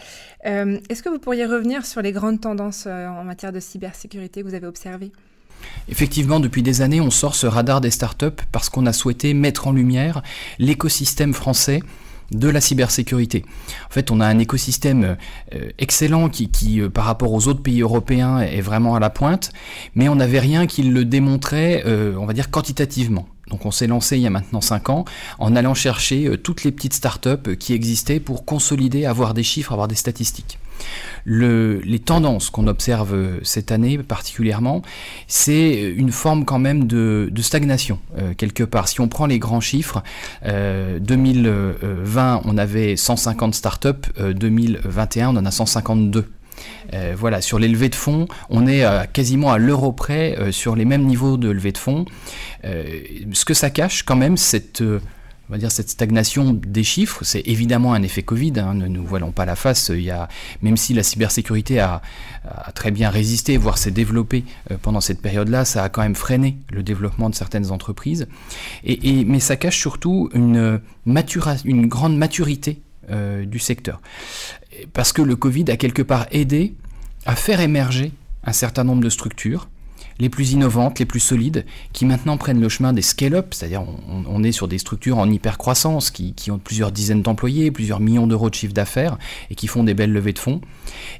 Euh, 0.47 0.79
est-ce 0.89 1.03
que 1.03 1.09
vous 1.09 1.19
pourriez 1.19 1.45
revenir 1.45 1.85
sur 1.85 2.01
les 2.01 2.11
grandes 2.11 2.41
tendances 2.41 2.87
en 2.87 3.23
matière 3.23 3.51
de 3.51 3.59
cybersécurité 3.59 4.41
que 4.41 4.47
vous 4.47 4.55
avez 4.55 4.65
observées? 4.65 5.11
Effectivement, 5.89 6.39
depuis 6.39 6.63
des 6.63 6.81
années, 6.81 7.01
on 7.01 7.11
sort 7.11 7.35
ce 7.35 7.45
radar 7.45 7.81
des 7.81 7.91
startups 7.91 8.43
parce 8.51 8.69
qu'on 8.69 8.87
a 8.87 8.93
souhaité 8.93 9.35
mettre 9.35 9.67
en 9.67 9.73
lumière 9.73 10.23
l'écosystème 10.57 11.33
français 11.33 11.81
de 12.31 12.49
la 12.49 12.61
cybersécurité. 12.61 13.45
En 13.87 13.93
fait, 13.93 14.11
on 14.11 14.19
a 14.19 14.25
un 14.25 14.39
écosystème 14.39 15.17
euh, 15.53 15.69
excellent 15.77 16.29
qui, 16.29 16.81
euh, 16.81 16.89
par 16.89 17.05
rapport 17.05 17.33
aux 17.33 17.47
autres 17.47 17.61
pays 17.61 17.81
européens, 17.81 18.39
est 18.39 18.61
vraiment 18.61 18.95
à 18.95 18.99
la 18.99 19.09
pointe, 19.09 19.51
mais 19.95 20.09
on 20.09 20.15
n'avait 20.15 20.39
rien 20.39 20.67
qui 20.67 20.83
le 20.83 21.05
démontrait, 21.05 21.83
euh, 21.85 22.15
on 22.17 22.25
va 22.25 22.33
dire, 22.33 22.49
quantitativement. 22.49 23.27
Donc 23.49 23.65
on 23.67 23.71
s'est 23.71 23.87
lancé 23.87 24.17
il 24.17 24.23
y 24.23 24.27
a 24.27 24.31
maintenant 24.31 24.59
5 24.59 24.89
ans 24.89 25.05
en 25.37 25.55
allant 25.55 25.75
chercher 25.75 26.35
toutes 26.41 26.63
les 26.63 26.71
petites 26.71 26.95
startups 26.95 27.55
qui 27.59 27.73
existaient 27.73 28.19
pour 28.19 28.43
consolider, 28.43 29.05
avoir 29.05 29.35
des 29.35 29.43
chiffres, 29.43 29.71
avoir 29.71 29.87
des 29.87 29.93
statistiques 29.93 30.57
les 31.25 31.99
tendances 31.99 32.49
qu'on 32.49 32.67
observe 32.67 33.13
euh, 33.13 33.39
cette 33.43 33.71
année 33.71 33.97
particulièrement, 33.97 34.81
c'est 35.27 35.81
une 35.81 36.11
forme 36.11 36.45
quand 36.45 36.59
même 36.59 36.85
de, 36.87 37.31
stagnation 37.41 37.99
euh, 38.17 38.33
quelque 38.35 38.63
part. 38.63 38.87
Si 38.87 39.01
on 39.01 39.07
prend 39.07 39.25
les 39.25 39.39
grands 39.39 39.61
chiffres, 39.61 40.03
2020 40.43 40.49
euh, 41.53 42.39
on 42.45 42.57
avait 42.57 42.95
150 42.95 43.55
startups, 43.55 43.89
2021 44.19 45.29
on 45.29 45.37
en 45.37 45.45
a 45.45 45.51
152. 45.51 46.25
voilà, 47.15 47.41
sur 47.41 47.59
les 47.59 47.67
levées 47.67 47.89
de 47.89 47.95
fonds, 47.95 48.27
on 48.49 48.67
est 48.67 48.83
quasiment 49.13 49.51
à 49.51 49.57
l'euro 49.57 49.91
près 49.91 50.51
sur 50.51 50.75
les 50.75 50.85
mêmes 50.85 51.03
niveaux 51.05 51.37
de 51.37 51.49
levée 51.49 51.71
de 51.71 51.77
fonds. 51.77 52.05
ce 52.63 53.45
que 53.45 53.53
ça 53.53 53.69
cache 53.69 54.03
quand 54.03 54.15
même, 54.15 54.37
cette 54.37 54.81
on 55.49 55.53
va 55.53 55.59
dire 55.59 55.71
cette 55.71 55.89
stagnation 55.89 56.53
des 56.53 56.83
chiffres, 56.83 57.23
c'est 57.23 57.41
évidemment 57.45 57.93
un 57.93 58.01
effet 58.01 58.23
Covid, 58.23 58.53
hein, 58.57 58.73
ne 58.73 58.87
nous 58.87 59.05
voilons 59.05 59.31
pas 59.31 59.45
la 59.45 59.55
face, 59.55 59.89
il 59.93 60.01
y 60.01 60.11
a, 60.11 60.27
même 60.61 60.77
si 60.77 60.93
la 60.93 61.03
cybersécurité 61.03 61.79
a, 61.79 62.01
très 62.73 62.91
bien 62.91 63.09
résisté, 63.09 63.57
voire 63.57 63.77
s'est 63.77 63.91
développée 63.91 64.43
euh, 64.71 64.77
pendant 64.81 65.01
cette 65.01 65.21
période-là, 65.21 65.65
ça 65.65 65.83
a 65.83 65.89
quand 65.89 66.01
même 66.01 66.15
freiné 66.15 66.57
le 66.71 66.83
développement 66.83 67.29
de 67.29 67.35
certaines 67.35 67.71
entreprises, 67.71 68.27
et, 68.83 69.25
mais 69.25 69.39
ça 69.39 69.55
cache 69.55 69.79
surtout 69.79 70.29
une, 70.33 70.81
une 71.05 71.87
grande 71.87 72.17
maturité 72.17 72.81
euh, 73.11 73.45
du 73.45 73.59
secteur. 73.59 74.01
Parce 74.93 75.13
que 75.13 75.21
le 75.21 75.35
Covid 75.35 75.65
a 75.69 75.77
quelque 75.77 76.01
part 76.01 76.25
aidé 76.31 76.75
à 77.25 77.35
faire 77.35 77.61
émerger 77.61 78.11
un 78.43 78.53
certain 78.53 78.83
nombre 78.83 79.03
de 79.03 79.09
structures, 79.09 79.69
les 80.19 80.29
plus 80.29 80.53
innovantes, 80.53 80.99
les 80.99 81.05
plus 81.05 81.19
solides, 81.19 81.65
qui 81.93 82.05
maintenant 82.05 82.37
prennent 82.37 82.61
le 82.61 82.69
chemin 82.69 82.93
des 82.93 83.01
scale-up, 83.01 83.53
c'est-à-dire 83.53 83.83
on, 84.27 84.43
est 84.43 84.51
sur 84.51 84.67
des 84.67 84.77
structures 84.77 85.17
en 85.17 85.29
hyper-croissance 85.29 86.09
qui, 86.11 86.51
ont 86.51 86.57
plusieurs 86.57 86.91
dizaines 86.91 87.21
d'employés, 87.21 87.71
plusieurs 87.71 87.99
millions 87.99 88.27
d'euros 88.27 88.49
de 88.49 88.55
chiffre 88.55 88.73
d'affaires 88.73 89.17
et 89.49 89.55
qui 89.55 89.67
font 89.67 89.83
des 89.83 89.93
belles 89.93 90.11
levées 90.11 90.33
de 90.33 90.39
fonds. 90.39 90.61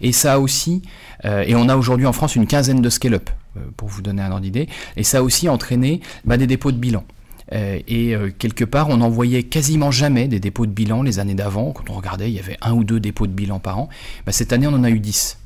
Et 0.02 0.12
ça 0.12 0.40
aussi, 0.40 0.82
euh, 1.26 1.44
et 1.46 1.56
on 1.56 1.68
a 1.68 1.76
aujourd'hui 1.76 2.06
en 2.06 2.14
France 2.14 2.36
une 2.36 2.48
quinzaine 2.48 2.82
de 2.82 2.90
scale-up, 2.90 3.30
euh, 3.58 3.60
pour 3.76 3.90
vous 3.90 4.02
donner 4.02 4.22
un 4.22 4.32
ordre 4.32 4.42
d'idée, 4.42 4.68
et 4.96 5.04
ça 5.04 5.20
a 5.20 5.22
aussi 5.22 5.50
entraîné 5.50 6.02
bah, 6.24 6.38
des 6.38 6.48
dépôts 6.48 6.72
de 6.72 6.78
bilan. 6.78 7.04
et 7.52 8.16
quelque 8.40 8.66
part, 8.66 8.90
on 8.90 8.98
n'en 8.98 9.10
voyait 9.10 9.44
quasiment 9.44 9.92
jamais 9.92 10.28
des 10.28 10.40
dépôts 10.40 10.66
de 10.66 10.72
bilan 10.72 11.04
les 11.04 11.20
années 11.20 11.36
d'avant. 11.36 11.74
Quand 11.74 11.90
on 11.90 11.94
regardait, 11.94 12.30
il 12.30 12.36
y 12.36 12.40
avait 12.40 12.58
un 12.62 12.74
ou 12.74 12.84
deux 12.84 13.00
dépôts 13.00 13.28
de 13.28 13.34
bilan 13.34 13.60
par 13.60 13.78
an. 13.78 13.90
Bah, 14.26 14.32
cette 14.32 14.52
année, 14.52 14.68
on 14.68 14.74
en 14.74 14.84
a 14.84 14.90
eu 14.90 15.00
10. 15.00 15.38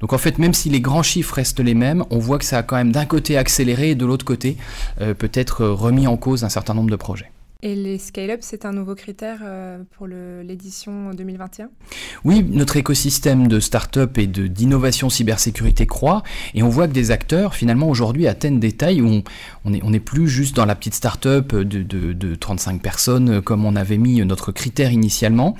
Donc 0.00 0.12
en 0.12 0.18
fait, 0.18 0.38
même 0.38 0.54
si 0.54 0.70
les 0.70 0.80
grands 0.80 1.02
chiffres 1.02 1.34
restent 1.34 1.60
les 1.60 1.74
mêmes, 1.74 2.04
on 2.10 2.18
voit 2.18 2.38
que 2.38 2.44
ça 2.44 2.58
a 2.58 2.62
quand 2.62 2.76
même 2.76 2.92
d'un 2.92 3.06
côté 3.06 3.36
accéléré 3.36 3.90
et 3.90 3.94
de 3.94 4.06
l'autre 4.06 4.24
côté 4.24 4.56
peut-être 4.98 5.66
remis 5.66 6.06
en 6.06 6.16
cause 6.16 6.44
un 6.44 6.48
certain 6.48 6.74
nombre 6.74 6.90
de 6.90 6.96
projets. 6.96 7.30
Et 7.66 7.74
les 7.74 7.96
scale-up, 7.96 8.40
c'est 8.42 8.66
un 8.66 8.72
nouveau 8.72 8.94
critère 8.94 9.38
euh, 9.42 9.78
pour 9.96 10.06
l'édition 10.06 11.14
2021 11.14 11.70
Oui, 12.22 12.44
notre 12.46 12.76
écosystème 12.76 13.48
de 13.48 13.58
start-up 13.58 14.18
et 14.18 14.26
d'innovation 14.26 15.08
cybersécurité 15.08 15.86
croît 15.86 16.22
et 16.52 16.62
on 16.62 16.68
voit 16.68 16.86
que 16.86 16.92
des 16.92 17.10
acteurs, 17.10 17.54
finalement, 17.54 17.88
aujourd'hui 17.88 18.28
atteignent 18.28 18.60
des 18.60 18.72
tailles 18.72 19.00
où 19.00 19.22
on 19.64 19.70
n'est 19.70 19.80
est 19.96 20.00
plus 20.00 20.28
juste 20.28 20.54
dans 20.54 20.66
la 20.66 20.74
petite 20.74 20.92
start-up 20.92 21.54
de, 21.54 21.82
de, 21.82 22.12
de, 22.12 22.34
35 22.34 22.82
personnes 22.82 23.40
comme 23.40 23.64
on 23.64 23.76
avait 23.76 23.96
mis 23.96 24.22
notre 24.26 24.52
critère 24.52 24.92
initialement. 24.92 25.56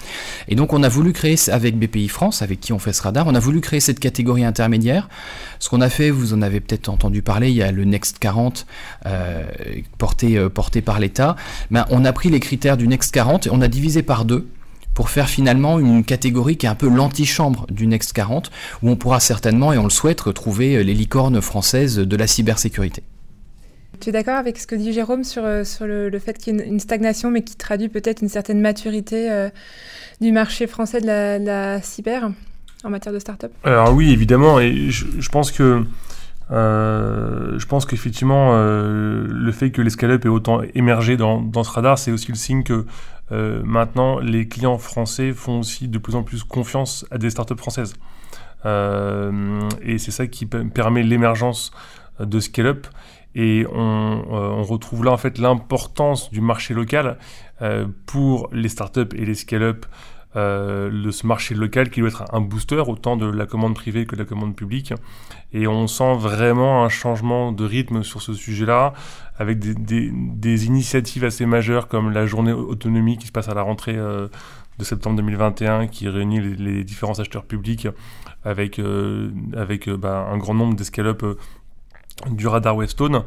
Et 0.48 0.56
donc, 0.56 0.74
on 0.74 0.82
a 0.82 0.90
voulu 0.90 1.14
créer, 1.14 1.36
avec 1.48 1.78
BPI 1.78 2.08
France, 2.08 2.42
avec 2.42 2.60
qui 2.60 2.74
on 2.74 2.78
fait 2.78 2.92
ce 2.92 3.00
radar, 3.00 3.26
on 3.28 3.34
a 3.34 3.40
voulu 3.40 3.62
créer 3.62 3.80
cette 3.80 3.98
catégorie 3.98 4.44
intermédiaire. 4.44 5.08
Ce 5.58 5.70
qu'on 5.70 5.80
a 5.80 5.88
fait, 5.88 6.10
vous 6.10 6.34
en 6.34 6.42
avez 6.42 6.60
peut-être 6.60 6.90
entendu 6.90 7.22
parler, 7.22 7.48
il 7.48 7.56
y 7.56 7.62
a 7.62 7.72
le 7.72 7.86
Next 7.86 8.18
40 8.18 8.66
euh, 9.06 9.44
porté, 9.96 10.36
euh, 10.36 10.50
porté 10.50 10.82
par 10.82 11.00
l'État. 11.00 11.36
Ben, 11.70 11.86
on 11.94 12.04
a 12.04 12.12
pris 12.12 12.28
les 12.28 12.40
critères 12.40 12.76
du 12.76 12.88
Next 12.88 13.12
40 13.12 13.46
et 13.46 13.50
on 13.52 13.60
a 13.60 13.68
divisé 13.68 14.02
par 14.02 14.24
deux 14.24 14.48
pour 14.94 15.10
faire 15.10 15.28
finalement 15.28 15.78
une 15.78 16.04
catégorie 16.04 16.56
qui 16.56 16.66
est 16.66 16.68
un 16.68 16.74
peu 16.74 16.88
l'antichambre 16.88 17.66
du 17.70 17.86
Next 17.86 18.12
40, 18.12 18.50
où 18.82 18.90
on 18.90 18.96
pourra 18.96 19.18
certainement, 19.18 19.72
et 19.72 19.78
on 19.78 19.84
le 19.84 19.90
souhaite, 19.90 20.20
retrouver 20.20 20.84
les 20.84 20.94
licornes 20.94 21.40
françaises 21.40 21.98
de 21.98 22.16
la 22.16 22.28
cybersécurité. 22.28 23.02
Tu 24.00 24.10
es 24.10 24.12
d'accord 24.12 24.36
avec 24.36 24.58
ce 24.58 24.66
que 24.66 24.76
dit 24.76 24.92
Jérôme 24.92 25.24
sur, 25.24 25.44
euh, 25.44 25.64
sur 25.64 25.86
le, 25.86 26.16
fait 26.18 26.38
qu'il 26.38 26.56
y 26.56 26.60
ait 26.60 26.66
une, 26.66 26.78
stagnation, 26.78 27.30
mais 27.30 27.42
qui 27.42 27.56
traduit 27.56 27.88
peut-être 27.88 28.22
une 28.22 28.28
certaine 28.28 28.60
maturité 28.60 29.30
euh, 29.30 29.50
du 30.20 30.30
marché 30.30 30.66
français 30.68 31.00
de 31.00 31.06
la, 31.06 31.82
cyber 31.82 32.30
en 32.84 32.90
matière 32.90 33.14
de 33.14 33.18
start-up? 33.18 33.52
Alors 33.64 33.94
oui, 33.94 34.12
évidemment, 34.12 34.60
et 34.60 34.90
je 34.90 35.28
pense 35.28 35.50
que 35.50 35.84
euh, 36.50 37.58
je 37.58 37.66
pense 37.66 37.86
qu'effectivement, 37.86 38.50
euh, 38.52 39.26
le 39.28 39.52
fait 39.52 39.70
que 39.70 39.80
l'escalope 39.80 40.24
ait 40.24 40.28
autant 40.28 40.60
émergé 40.74 41.16
dans, 41.16 41.40
dans 41.40 41.64
ce 41.64 41.70
radar, 41.70 41.98
c'est 41.98 42.12
aussi 42.12 42.28
le 42.28 42.36
signe 42.36 42.62
que 42.62 42.86
euh, 43.32 43.62
maintenant, 43.64 44.18
les 44.18 44.46
clients 44.46 44.78
français 44.78 45.32
font 45.32 45.60
aussi 45.60 45.88
de 45.88 45.98
plus 45.98 46.14
en 46.14 46.22
plus 46.22 46.44
confiance 46.44 47.06
à 47.10 47.18
des 47.18 47.30
startups 47.30 47.56
françaises. 47.56 47.94
et 48.64 49.98
c'est 49.98 50.10
ça 50.10 50.26
qui 50.26 50.46
permet 50.46 51.02
l'émergence 51.02 51.72
de 52.20 52.40
scale-up. 52.40 52.86
Et 53.36 53.66
on, 53.72 54.24
on, 54.30 54.62
retrouve 54.62 55.04
là 55.04 55.10
en 55.10 55.16
fait 55.16 55.38
l'importance 55.38 56.30
du 56.30 56.40
marché 56.40 56.72
local 56.72 57.18
pour 58.06 58.48
les 58.52 58.68
startups 58.68 59.12
et 59.16 59.24
les 59.24 59.34
scale-up 59.34 59.86
euh, 60.36 60.90
de 60.90 61.10
ce 61.12 61.28
marché 61.28 61.54
local 61.54 61.90
qui 61.90 62.00
doit 62.00 62.08
être 62.08 62.24
un 62.32 62.40
booster 62.40 62.82
autant 62.88 63.16
de 63.16 63.26
la 63.26 63.46
commande 63.46 63.74
privée 63.74 64.04
que 64.04 64.16
de 64.16 64.20
la 64.20 64.26
commande 64.26 64.56
publique. 64.56 64.92
Et 65.52 65.68
on 65.68 65.86
sent 65.86 66.16
vraiment 66.16 66.84
un 66.84 66.88
changement 66.88 67.52
de 67.52 67.64
rythme 67.64 68.02
sur 68.02 68.20
ce 68.20 68.34
sujet-là, 68.34 68.94
avec 69.38 69.60
des, 69.60 70.66
initiatives 70.66 71.24
assez 71.24 71.46
majeures 71.46 71.86
comme 71.86 72.10
la 72.10 72.26
journée 72.26 72.52
autonomie 72.52 73.16
qui 73.16 73.28
se 73.28 73.32
passe 73.32 73.48
à 73.48 73.54
la 73.54 73.62
rentrée 73.62 73.96
euh, 73.96 74.26
de 74.78 74.84
septembre 74.84 75.16
2021, 75.16 75.86
qui 75.86 76.08
réunit 76.08 76.40
les, 76.40 76.82
différents 76.82 77.20
acheteurs 77.20 77.44
publics 77.44 77.86
avec, 78.44 78.80
euh, 78.80 79.30
avec 79.56 79.88
bah, 79.88 80.26
un 80.32 80.36
grand 80.36 80.54
nombre 80.54 80.74
d'escalopes 80.74 81.38
du 82.30 82.48
radar 82.48 82.76
Westone. 82.76 83.22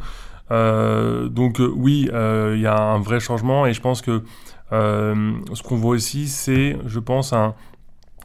donc 0.49 1.61
oui, 1.73 2.09
il 2.11 2.59
y 2.59 2.67
a 2.67 2.77
un 2.77 2.99
vrai 2.99 3.21
changement 3.21 3.65
et 3.65 3.73
je 3.73 3.79
pense 3.79 4.01
que 4.01 4.11
euh, 4.11 4.23
ce 4.71 5.63
qu'on 5.63 5.77
voit 5.77 5.95
aussi, 5.95 6.27
c'est, 6.27 6.77
je 6.85 6.99
pense, 6.99 7.33
un, 7.33 7.55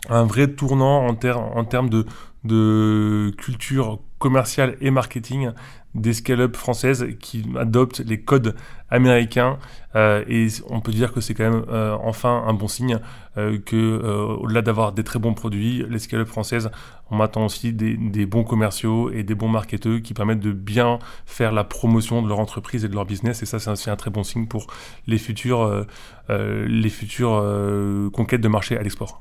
vrai 0.08 0.48
tournant 0.48 1.06
en, 1.06 1.14
termes 1.64 1.90
de 2.44 3.30
culture 3.38 4.00
commerciale 4.18 4.76
et 4.80 4.90
marketing 4.90 5.50
des 5.94 6.14
scale-up 6.14 6.56
françaises 6.56 7.06
qui 7.20 7.44
adoptent 7.58 8.00
les 8.00 8.20
codes 8.20 8.54
américains 8.90 9.58
euh, 9.94 10.24
et 10.26 10.48
on 10.70 10.80
peut 10.80 10.92
dire 10.92 11.12
que 11.12 11.20
c'est 11.20 11.34
quand 11.34 11.50
même 11.50 11.64
euh, 11.70 11.96
enfin 12.02 12.44
un 12.46 12.54
bon 12.54 12.68
signe 12.68 12.98
euh, 13.36 13.58
que 13.58 13.76
euh, 13.76 14.36
au-delà 14.36 14.62
d'avoir 14.62 14.92
des 14.92 15.04
très 15.04 15.18
bons 15.18 15.34
produits, 15.34 15.84
les 15.88 15.98
scale-up 15.98 16.28
françaises 16.28 16.70
ont 17.10 17.16
maintenant 17.16 17.46
aussi 17.46 17.72
des, 17.72 17.96
des, 17.96 18.26
bons 18.26 18.44
commerciaux 18.44 19.10
et 19.10 19.22
des 19.22 19.34
bons 19.34 19.48
marketeurs 19.48 20.00
qui 20.02 20.14
permettent 20.14 20.40
de 20.40 20.52
bien 20.52 20.98
faire 21.26 21.52
la 21.52 21.64
promotion 21.64 22.22
de 22.22 22.28
leur 22.28 22.38
entreprise 22.38 22.84
et 22.84 22.88
de 22.88 22.94
leur 22.94 23.04
business 23.04 23.42
et 23.42 23.46
ça 23.46 23.58
c'est 23.58 23.70
aussi 23.70 23.90
un 23.90 23.96
très 23.96 24.10
bon 24.10 24.22
signe 24.22 24.46
pour 24.46 24.66
les 25.06 25.18
futures 25.18 25.86
les 26.28 26.88
futures 26.88 27.42
conquêtes 28.12 28.40
de 28.40 28.48
marché 28.48 28.78
à 28.78 28.82
l'export. 28.82 29.20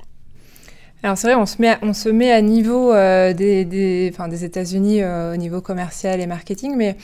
Alors 1.04 1.18
c'est 1.18 1.26
vrai, 1.26 1.36
on 1.36 1.46
se 1.46 1.60
met 1.60 1.68
à, 1.68 1.78
on 1.82 1.92
se 1.92 2.08
met 2.08 2.30
à 2.30 2.40
niveau 2.40 2.92
euh, 2.92 3.34
des, 3.34 3.64
des, 3.64 4.10
enfin, 4.12 4.28
des 4.28 4.44
États-Unis 4.44 5.02
euh, 5.02 5.34
au 5.34 5.36
niveau 5.36 5.60
commercial 5.60 6.20
et 6.20 6.26
marketing, 6.26 6.74
mais 6.76 6.96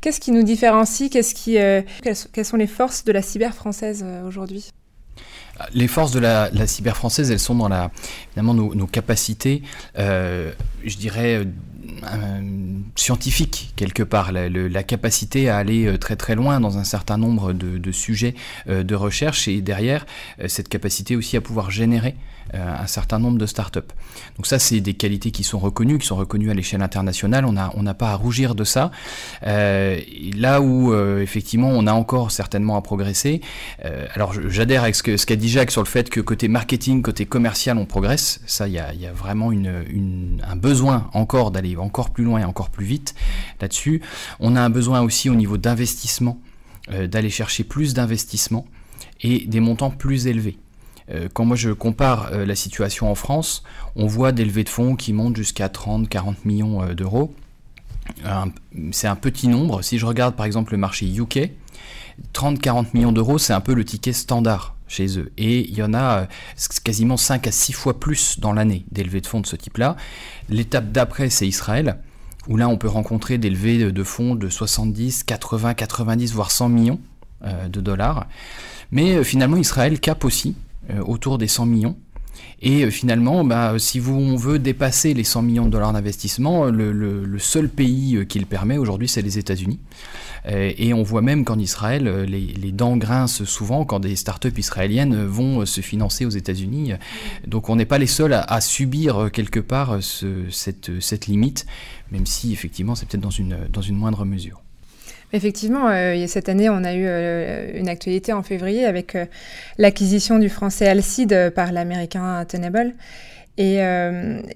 qu'est-ce 0.00 0.20
qui 0.20 0.30
nous 0.30 0.42
différencie? 0.42 1.10
Qu'est-ce 1.10 1.34
qui, 1.34 1.58
euh, 1.58 1.82
quelles, 2.02 2.44
sont 2.46 2.56
les 2.56 2.66
forces 2.66 3.04
de 3.04 3.12
la 3.12 3.20
cyber 3.20 3.54
française 3.54 4.04
aujourd'hui? 4.26 4.70
Les 5.74 5.86
forces 5.86 6.12
de 6.12 6.18
la, 6.18 6.66
cyber 6.66 6.96
française, 6.96 7.30
elles 7.30 7.38
sont 7.38 7.54
dans 7.54 7.68
la, 7.68 7.90
nos, 8.36 8.74
nos 8.74 8.86
capacités, 8.86 9.62
je 9.96 10.96
dirais, 10.96 11.46
scientifiques 12.96 13.74
quelque 13.76 14.02
part, 14.02 14.32
la, 14.32 14.48
la, 14.48 14.82
capacité 14.82 15.50
à 15.50 15.58
aller 15.58 15.98
très 15.98 16.16
très 16.16 16.34
loin 16.34 16.58
dans 16.58 16.78
un 16.78 16.84
certain 16.84 17.18
nombre 17.18 17.52
de, 17.52 17.76
de 17.76 17.92
sujets 17.92 18.34
de 18.66 18.94
recherche 18.94 19.46
et 19.46 19.60
derrière 19.60 20.06
cette 20.48 20.70
capacité 20.70 21.16
aussi 21.16 21.36
à 21.36 21.42
pouvoir 21.42 21.70
générer 21.70 22.16
un 22.54 22.86
certain 22.86 23.18
nombre 23.18 23.38
de 23.38 23.46
startups. 23.46 23.80
Donc 24.36 24.46
ça, 24.46 24.58
c'est 24.58 24.80
des 24.80 24.94
qualités 24.94 25.30
qui 25.30 25.44
sont 25.44 25.58
reconnues, 25.58 25.98
qui 25.98 26.06
sont 26.06 26.16
reconnues 26.16 26.50
à 26.50 26.54
l'échelle 26.54 26.82
internationale. 26.82 27.44
On 27.44 27.52
n'a 27.52 27.70
on 27.74 27.84
pas 27.94 28.10
à 28.10 28.14
rougir 28.14 28.54
de 28.54 28.64
ça. 28.64 28.90
Euh, 29.46 30.00
là 30.36 30.60
où 30.60 30.92
euh, 30.92 31.20
effectivement, 31.20 31.68
on 31.68 31.86
a 31.86 31.92
encore 31.92 32.30
certainement 32.30 32.76
à 32.76 32.82
progresser. 32.82 33.40
Euh, 33.84 34.06
alors 34.14 34.32
j'adhère 34.48 34.82
avec 34.82 34.94
ce 34.94 35.26
qu'a 35.26 35.36
dit 35.36 35.48
Jacques 35.48 35.70
sur 35.70 35.82
le 35.82 35.88
fait 35.88 36.10
que 36.10 36.20
côté 36.20 36.48
marketing, 36.48 37.02
côté 37.02 37.26
commercial, 37.26 37.78
on 37.78 37.86
progresse. 37.86 38.40
Ça, 38.46 38.68
il 38.68 38.74
y 38.74 38.78
a, 38.78 38.94
y 38.94 39.06
a, 39.06 39.12
vraiment 39.12 39.50
un 39.50 40.56
besoin 40.56 41.10
encore 41.12 41.50
d'aller 41.50 41.76
encore 41.76 42.10
plus 42.10 42.24
loin 42.24 42.40
et 42.40 42.44
encore 42.44 42.70
plus 42.70 42.86
vite 42.86 43.14
là-dessus. 43.60 44.02
On 44.40 44.56
a 44.56 44.60
un 44.60 44.70
besoin 44.70 45.02
aussi 45.02 45.28
au 45.30 45.34
niveau 45.34 45.56
d'investissement, 45.56 46.40
euh, 46.90 47.06
d'aller 47.06 47.30
chercher 47.30 47.64
plus 47.64 47.94
d'investissement 47.94 48.66
et 49.20 49.46
des 49.46 49.60
montants 49.60 49.90
plus 49.90 50.26
élevés. 50.26 50.58
Euh, 51.10 51.28
quand 51.32 51.44
moi 51.44 51.56
je 51.56 51.70
compare 51.70 52.30
euh, 52.32 52.46
la 52.46 52.54
situation 52.54 53.10
en 53.10 53.14
France, 53.14 53.62
on 53.96 54.06
voit 54.06 54.32
des 54.32 54.44
levées 54.44 54.64
de 54.64 54.68
fonds 54.68 54.96
qui 54.96 55.12
montent 55.12 55.36
jusqu'à 55.36 55.68
30-40 55.68 56.36
millions 56.44 56.82
euh, 56.82 56.94
d'euros. 56.94 57.34
C'est 58.90 59.06
un 59.06 59.16
petit 59.16 59.46
nombre. 59.46 59.82
Si 59.82 59.98
je 59.98 60.06
regarde 60.06 60.34
par 60.34 60.44
exemple 60.44 60.72
le 60.72 60.78
marché 60.78 61.06
UK, 61.06 61.52
30-40 62.34 62.86
millions 62.94 63.12
d'euros, 63.12 63.38
c'est 63.38 63.52
un 63.52 63.60
peu 63.60 63.74
le 63.74 63.84
ticket 63.84 64.12
standard 64.12 64.74
chez 64.88 65.18
eux. 65.18 65.32
Et 65.38 65.60
il 65.60 65.76
y 65.76 65.82
en 65.84 65.94
a 65.94 66.26
quasiment 66.82 67.16
5 67.16 67.46
à 67.46 67.52
6 67.52 67.72
fois 67.72 68.00
plus 68.00 68.40
dans 68.40 68.52
l'année 68.52 68.84
des 68.90 69.04
de 69.04 69.26
fonds 69.26 69.40
de 69.40 69.46
ce 69.46 69.54
type-là. 69.54 69.96
L'étape 70.48 70.90
d'après, 70.90 71.30
c'est 71.30 71.46
Israël, 71.46 71.98
où 72.48 72.56
là 72.56 72.68
on 72.68 72.76
peut 72.76 72.88
rencontrer 72.88 73.38
des 73.38 73.50
levées 73.50 73.92
de 73.92 74.04
fonds 74.04 74.34
de 74.34 74.48
70, 74.48 75.22
80, 75.22 75.74
90, 75.74 76.32
voire 76.32 76.50
100 76.50 76.68
millions 76.70 77.00
de 77.68 77.80
dollars. 77.80 78.26
Mais 78.90 79.22
finalement, 79.22 79.56
Israël 79.56 80.00
cap 80.00 80.24
aussi 80.24 80.56
autour 81.06 81.38
des 81.38 81.48
100 81.48 81.66
millions. 81.66 81.96
Et 82.60 82.84
euh, 82.84 82.90
finalement, 82.90 83.44
bah, 83.44 83.74
si 83.78 84.00
on 84.00 84.36
veut 84.36 84.58
dépasser 84.58 85.14
les 85.14 85.24
100 85.24 85.42
millions 85.42 85.66
de 85.66 85.70
dollars 85.70 85.92
d'investissement, 85.92 86.66
le, 86.66 87.38
seul 87.38 87.68
pays 87.68 88.16
euh, 88.16 88.24
qui 88.24 88.38
le 88.38 88.46
permet 88.46 88.78
aujourd'hui, 88.78 89.08
c'est 89.08 89.22
les 89.22 89.38
États-Unis. 89.38 89.80
Et 90.44 90.92
on 90.92 91.04
voit 91.04 91.22
même 91.22 91.44
qu'en 91.44 91.56
Israël, 91.56 92.24
les, 92.24 92.72
dents 92.72 92.96
grincent 92.96 93.44
souvent 93.44 93.84
quand 93.84 94.00
des 94.00 94.16
startups 94.16 94.58
israéliennes 94.58 95.24
vont 95.24 95.64
se 95.64 95.80
financer 95.82 96.26
aux 96.26 96.30
États-Unis. 96.30 96.94
Donc 97.46 97.68
on 97.68 97.76
n'est 97.76 97.84
pas 97.84 97.98
les 97.98 98.08
seuls 98.08 98.32
à, 98.32 98.60
subir 98.60 99.30
quelque 99.32 99.60
part 99.60 100.00
cette, 100.02 101.26
limite, 101.28 101.64
même 102.10 102.26
si 102.26 102.52
effectivement 102.52 102.96
c'est 102.96 103.06
peut-être 103.06 103.20
dans 103.70 103.82
une 103.82 103.96
moindre 103.96 104.24
mesure. 104.24 104.64
Effectivement, 105.32 105.88
euh, 105.88 106.26
cette 106.26 106.48
année, 106.48 106.68
on 106.68 106.84
a 106.84 106.94
eu 106.94 107.04
euh, 107.06 107.70
une 107.74 107.88
actualité 107.88 108.32
en 108.32 108.42
février 108.42 108.84
avec 108.84 109.14
euh, 109.14 109.24
l'acquisition 109.78 110.38
du 110.38 110.50
français 110.50 110.86
Alcide 110.86 111.52
par 111.54 111.72
l'américain 111.72 112.44
Tenable. 112.44 112.94
Et, 113.58 113.80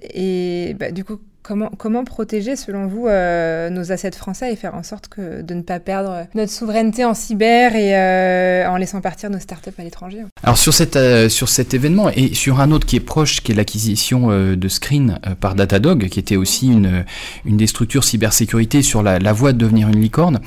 et 0.01 0.73
bah, 0.73 0.89
du 0.89 1.03
coup, 1.03 1.19
Comment, 1.47 1.71
comment 1.77 2.03
protéger, 2.03 2.57
selon 2.57 2.87
vous, 2.87 3.07
euh, 3.07 3.69
nos 3.69 3.93
assets 3.93 4.11
français 4.11 4.51
et 4.51 4.57
faire 4.57 4.75
en 4.75 4.83
sorte 4.83 5.07
que, 5.07 5.41
de 5.41 5.53
ne 5.53 5.61
pas 5.61 5.79
perdre 5.79 6.27
notre 6.35 6.51
souveraineté 6.51 7.05
en 7.05 7.13
cyber 7.13 7.73
et 7.73 7.95
euh, 7.95 8.69
en 8.69 8.75
laissant 8.75 8.99
partir 8.99 9.29
nos 9.29 9.39
startups 9.39 9.69
à 9.77 9.83
l'étranger 9.85 10.25
Alors 10.43 10.57
sur, 10.57 10.73
cette, 10.73 10.99
sur 11.29 11.47
cet 11.47 11.73
événement 11.73 12.09
et 12.09 12.33
sur 12.33 12.59
un 12.59 12.71
autre 12.71 12.85
qui 12.85 12.97
est 12.97 12.99
proche, 12.99 13.41
qui 13.43 13.53
est 13.53 13.55
l'acquisition 13.55 14.27
de 14.27 14.67
Screen 14.67 15.19
par 15.39 15.55
Datadog, 15.55 16.09
qui 16.09 16.19
était 16.19 16.35
aussi 16.35 16.67
une, 16.67 17.05
une 17.45 17.55
des 17.55 17.67
structures 17.67 18.03
cybersécurité 18.03 18.81
sur 18.81 19.01
la, 19.01 19.17
la 19.17 19.31
voie 19.31 19.53
de 19.53 19.57
devenir 19.57 19.87
une 19.87 20.01
licorne, 20.01 20.41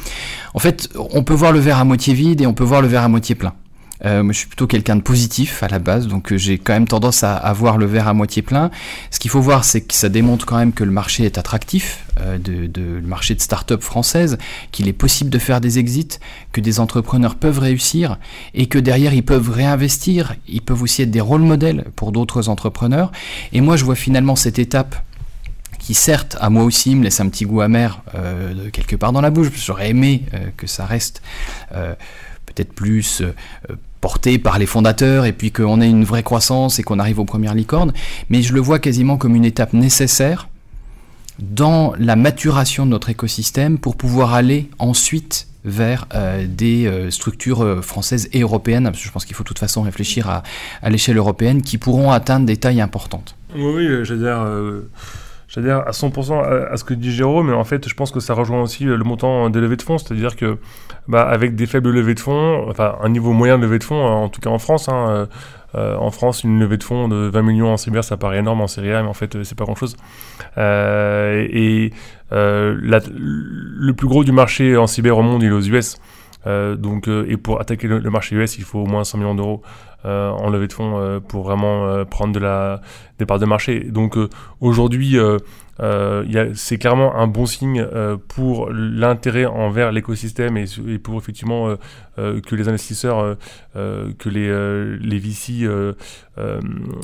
en 0.53 0.59
fait, 0.59 0.91
on 0.97 1.23
peut 1.23 1.33
voir 1.33 1.53
le 1.53 1.61
verre 1.61 1.79
à 1.79 1.85
moitié 1.85 2.13
vide 2.13 2.43
et 2.43 2.47
on 2.47 2.53
peut 2.53 2.65
voir 2.65 2.83
le 2.83 2.89
verre 2.89 3.05
à 3.05 3.09
moitié 3.09 3.35
plein. 3.35 3.55
Euh, 4.05 4.23
moi, 4.23 4.33
je 4.33 4.39
suis 4.39 4.47
plutôt 4.47 4.67
quelqu'un 4.67 4.97
de 4.97 5.03
positif 5.03 5.63
à 5.63 5.69
la 5.69 5.79
base, 5.79 6.07
donc 6.07 6.33
euh, 6.33 6.39
j'ai 6.39 6.59
quand 6.59 6.73
même 6.73 6.89
tendance 6.89 7.23
à, 7.23 7.37
à, 7.37 7.53
voir 7.53 7.77
le 7.77 7.87
verre 7.87 8.09
à 8.09 8.15
moitié 8.15 8.43
plein. 8.43 8.71
Ce 9.11 9.19
qu'il 9.19 9.31
faut 9.31 9.41
voir, 9.41 9.65
c'est 9.65 9.83
que 9.83 9.95
ça 9.95 10.09
démontre 10.09 10.47
quand 10.47 10.57
même 10.57 10.73
que 10.73 10.85
le 10.85 10.91
marché 10.91 11.25
est 11.25 11.39
attractif, 11.39 12.07
euh, 12.21 12.39
de, 12.39 12.67
de, 12.67 12.83
le 12.83 13.07
marché 13.07 13.35
de 13.35 13.41
start-up 13.41 13.83
française, 13.83 14.39
qu'il 14.73 14.89
est 14.89 14.95
possible 14.95 15.31
de 15.31 15.39
faire 15.39 15.61
des 15.61 15.79
exits, 15.79 16.19
que 16.53 16.61
des 16.61 16.81
entrepreneurs 16.81 17.35
peuvent 17.35 17.59
réussir 17.59 18.19
et 18.55 18.67
que 18.67 18.79
derrière 18.79 19.15
ils 19.15 19.25
peuvent 19.25 19.51
réinvestir. 19.51 20.35
Ils 20.49 20.63
peuvent 20.63 20.83
aussi 20.83 21.03
être 21.03 21.11
des 21.11 21.21
rôles 21.21 21.43
modèles 21.43 21.85
pour 21.97 22.13
d'autres 22.13 22.49
entrepreneurs. 22.49 23.13
Et 23.53 23.61
moi, 23.61 23.77
je 23.77 23.85
vois 23.85 23.97
finalement 23.97 24.37
cette 24.37 24.59
étape 24.59 24.97
qui 25.81 25.95
certes 25.95 26.37
à 26.41 26.51
moi 26.51 26.63
aussi 26.63 26.95
me 26.95 27.03
laisse 27.03 27.21
un 27.21 27.29
petit 27.29 27.47
goût 27.47 27.63
amer 27.63 28.03
euh, 28.15 28.71
quelque 28.71 28.97
part 28.97 29.13
dans 29.13 29.21
la 29.21 29.31
bouche. 29.31 29.49
J'aurais 29.57 29.91
aimé 29.91 30.25
euh, 30.35 30.51
que 30.57 30.67
ça 30.67 30.85
reste 30.85 31.23
euh, 31.73 31.95
peut-être 32.47 32.73
plus 32.73 33.23
porté 34.01 34.39
par 34.39 34.59
les 34.59 34.67
fondateurs 34.67 35.25
et 35.27 35.33
puis 35.33 35.51
qu'on 35.53 35.81
ait 35.81 35.89
une 35.89 36.05
vraie 36.05 36.23
croissance 36.23 36.79
et 36.79 36.83
qu'on 36.83 36.99
arrive 36.99 37.19
aux 37.19 37.25
premières 37.25 37.55
licornes, 37.55 37.93
mais 38.29 38.43
je 38.43 38.55
le 38.55 38.61
vois 38.61 38.79
quasiment 38.79 39.17
comme 39.17 39.35
une 39.35 39.45
étape 39.45 39.73
nécessaire 39.73 40.49
dans 41.39 41.95
la 41.99 42.17
maturation 42.17 42.87
de 42.87 42.91
notre 42.91 43.11
écosystème 43.11 43.79
pour 43.79 43.97
pouvoir 43.97 44.35
aller 44.35 44.69
ensuite 44.79 45.47
vers 45.65 46.07
euh, 46.15 46.47
des 46.49 46.87
euh, 46.87 47.11
structures 47.11 47.63
euh, 47.63 47.83
françaises 47.83 48.29
et 48.33 48.41
européennes, 48.41 48.85
parce 48.85 48.99
que 48.99 49.05
je 49.05 49.13
pense 49.13 49.25
qu'il 49.25 49.37
faut 49.37 49.43
de 49.45 49.49
toute 49.49 49.59
façon 49.59 49.83
réfléchir 49.83 50.29
à, 50.29 50.91
l'échelle 50.91 51.19
européenne, 51.19 51.63
qui 51.63 51.77
pourront 51.77 52.13
atteindre 52.13 52.47
des 52.47 52.57
tailles 52.57 52.81
importantes. 52.81 53.37
Oui, 53.55 53.73
oui 53.75 53.87
je 54.05 54.15
veux 54.15 54.25
dire 54.25 54.43
j'adhère 55.51 55.87
à 55.87 55.91
100% 55.91 56.71
à, 56.71 56.77
ce 56.79 56.85
que 56.85 56.95
dit 56.95 57.13
Jérôme, 57.13 57.49
mais 57.49 57.55
en 57.55 57.65
fait, 57.65 57.87
je 57.87 57.95
pense 57.95 58.11
que 58.11 58.21
ça 58.21 58.33
rejoint 58.33 58.63
aussi 58.63 58.85
le 58.85 58.97
montant 59.05 59.51
des 59.51 59.61
levées 59.61 59.77
de 59.77 59.83
fonds, 59.83 59.99
c'est-à-dire 59.99 60.37
que, 60.37 60.57
bah, 61.09 61.23
avec 61.23 61.55
des 61.55 61.67
faibles 61.67 61.91
levées 61.91 62.15
de 62.15 62.21
fonds, 62.21 62.67
enfin, 62.71 62.97
un 63.03 63.09
niveau 63.11 63.33
moyen 63.33 63.59
de 63.59 63.63
levée 63.65 63.79
de 63.79 63.85
fonds, 63.85 64.03
en 64.03 64.29
tout 64.31 64.41
cas 64.41 64.51
en 64.51 64.59
France, 64.59 64.89
hein, 64.89 65.29
euh, 65.75 65.97
en 65.97 66.11
France, 66.11 66.43
une 66.45 66.59
levée 66.59 66.79
de 66.79 66.85
fonds 66.85 67.09
de 67.09 67.29
20 67.29 67.43
millions 67.43 67.73
en 67.73 67.77
cyber, 67.77 68.03
ça 68.03 68.17
paraît 68.17 68.39
énorme 68.39 68.61
en 68.61 68.67
série 68.67 68.93
A, 68.93 69.03
mais 69.03 69.09
en 69.09 69.15
fait, 69.15 69.43
c'est 69.45 69.57
pas 69.57 69.65
grand-chose. 69.65 69.97
Euh, 70.59 71.47
et 71.51 71.93
euh, 72.33 72.77
le 72.81 73.93
plus 73.93 74.09
gros 74.09 74.25
du 74.25 74.33
marché 74.33 74.77
en 74.77 74.87
cyber 74.87 75.19
au 75.19 75.23
monde, 75.23 75.43
il 75.43 75.49
est 75.49 75.53
aux 75.53 75.61
US. 75.61 75.97
Euh, 76.47 76.75
donc, 76.77 77.09
euh, 77.09 77.27
et 77.29 77.37
pour 77.37 77.61
attaquer 77.61 77.87
le, 77.87 77.99
le, 77.99 78.11
marché 78.11 78.35
US, 78.37 78.57
il 78.57 78.65
faut 78.65 78.81
au 78.81 78.87
moins 78.87 79.05
100 79.05 79.19
millions 79.19 79.35
d'euros 79.35 79.63
euh, 79.63 79.90
en 80.05 80.49
levée 80.51 80.67
de 80.67 80.73
fonds 80.73 80.99
euh, 80.99 81.21
pour 81.21 81.45
vraiment 81.45 81.87
euh, 81.87 82.05
prendre 82.05 82.33
de 82.33 82.39
la, 82.39 82.81
des 83.19 83.27
parts 83.27 83.39
de 83.39 83.47
marché. 83.47 83.81
Donc 83.81 84.17
aujourd'hui, 84.61 85.17
c'est 86.55 86.79
clairement 86.79 87.17
un 87.17 87.27
bon 87.27 87.47
signe 87.47 87.87
pour 88.29 88.71
l'intérêt 88.71 89.47
envers 89.47 89.93
l'écosystème 89.93 90.57
et, 90.57 90.99
pour 90.99 91.19
effectivement 91.19 91.77
que 92.17 92.55
les 92.55 92.69
investisseurs, 92.69 93.37
que 93.75 94.29
les, 94.29 94.99
les 94.99 95.19
VC 95.19 95.69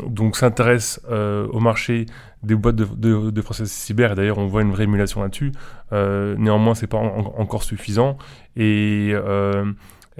donc 0.06 0.36
s'intéressent 0.36 1.00
au 1.10 1.60
marché 1.60 2.06
des 2.42 2.54
boîtes 2.54 2.76
de, 2.76 2.86
de, 2.96 3.30
de 3.30 3.40
process 3.42 3.70
cyber. 3.70 4.14
D'ailleurs, 4.14 4.38
on 4.38 4.46
voit 4.46 4.62
une 4.62 4.72
vraie 4.72 4.84
émulation 4.84 5.22
là-dessus. 5.22 5.52
néanmoins, 5.92 6.74
c'est 6.74 6.86
pas 6.86 6.98
en, 6.98 7.34
encore 7.36 7.62
suffisant. 7.62 8.16
Et 8.56 9.14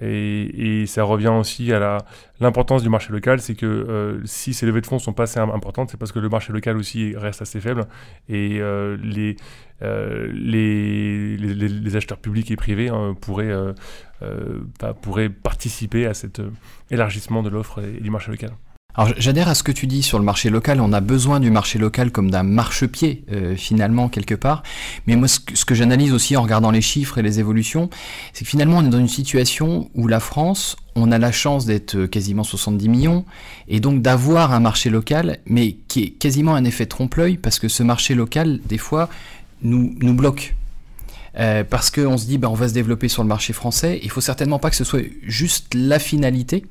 et, 0.03 0.85
ça 0.87 1.05
revient 1.05 1.29
aussi 1.29 1.73
à 1.73 1.99
l'importance 2.41 2.83
du 2.83 2.88
marché 2.88 3.12
local, 3.12 3.41
c'est 3.41 3.55
que 3.55 3.67
euh, 3.67 4.21
si 4.25 4.55
ces 4.55 4.67
levées 4.67 4.81
de 4.81 4.87
fonds 4.87 4.99
sont 4.99 5.12
pas 5.12 5.25
assez 5.25 5.41
importantes, 5.41 5.91
c'est 5.91 5.97
parce 5.97 6.12
que 6.12 6.19
le 6.19 6.29
marché 6.29 6.53
local 6.53 6.76
aussi 6.76 7.15
reste 7.17 7.43
assez 7.43 7.61
faible 7.61 7.87
et 8.29 8.59
euh, 8.61 8.97
les, 9.03 9.37
euh, 9.83 10.31
les, 10.33 11.37
les, 11.37 11.55
les, 11.55 11.97
acheteurs 11.97 12.19
publics 12.19 12.50
et 12.50 12.57
privés 12.57 12.88
hein, 12.88 13.17
pourraient, 13.21 13.55
bah, 14.81 14.95
pourraient 14.95 15.31
participer 15.31 16.07
à 16.07 16.15
cet 16.15 16.41
élargissement 16.91 17.43
de 17.43 17.49
l'offre 17.49 17.83
et 17.83 18.00
du 18.00 18.11
marché 18.11 18.31
local. 18.31 18.50
Alors 18.99 19.12
j'adhère 19.19 19.49
à 19.49 19.55
ce 19.55 19.62
que 19.62 19.73
tu 19.73 19.87
dis 19.87 20.03
sur 20.03 20.19
le 20.19 20.25
marché 20.25 20.49
local. 20.49 20.81
On 20.81 20.93
a 20.95 21.00
besoin 21.00 21.38
du 21.38 21.50
marché 21.50 21.79
local 21.79 22.11
comme 22.11 22.31
d'un 22.31 22.42
marchepied 22.42 23.25
euh, 23.31 23.55
finalement 23.55 24.09
quelque 24.09 24.35
part. 24.35 24.62
Mais 25.07 25.16
moi, 25.16 25.29
ce 25.29 25.38
que, 25.38 25.75
j'analyse 25.75 26.14
aussi 26.14 26.35
en 26.35 26.42
regardant 26.42 26.70
les 26.70 26.81
chiffres 26.81 27.18
et 27.18 27.23
les 27.23 27.38
évolutions, 27.38 27.90
c'est 28.33 28.44
que 28.44 28.51
finalement 28.51 28.79
on 28.79 28.87
est 28.87 28.88
dans 28.88 28.99
une 28.99 29.09
situation 29.09 29.90
où 29.94 30.09
la 30.09 30.18
France, 30.18 30.77
on 30.94 31.12
a 31.12 31.18
la 31.18 31.31
chance 31.31 31.66
d'être 31.66 32.07
quasiment 32.07 32.42
70 32.42 32.88
millions 32.88 33.27
et 33.68 33.81
donc 33.81 34.01
d'avoir 34.01 34.55
un 34.55 34.61
marché 34.61 34.88
local, 34.88 35.40
mais 35.44 35.77
qui 35.88 36.05
est 36.05 36.11
quasiment 36.11 36.55
un 36.55 36.64
effet 36.64 36.87
trompe-l'œil 36.87 37.37
parce 37.37 37.59
que 37.59 37.68
ce 37.68 37.83
marché 37.83 38.14
local, 38.14 38.61
des 38.64 38.79
fois, 38.79 39.11
nous, 39.61 39.94
nous 40.01 40.14
bloque. 40.14 40.55
Euh, 41.38 41.64
parce 41.68 41.90
qu'on 41.90 42.16
se 42.16 42.25
dit, 42.25 42.38
ben, 42.38 42.49
on 42.49 42.55
va 42.55 42.68
se 42.68 42.73
développer 42.73 43.09
sur 43.09 43.23
le 43.23 43.29
marché 43.29 43.53
français. 43.53 44.01
Il 44.03 44.11
faut 44.11 44.23
certainement 44.23 44.59
pas 44.59 44.70
que 44.70 44.77
ce 44.77 44.85
soit 44.85 45.03
juste 45.23 45.75
la 45.75 45.99
finalité, 45.99 46.64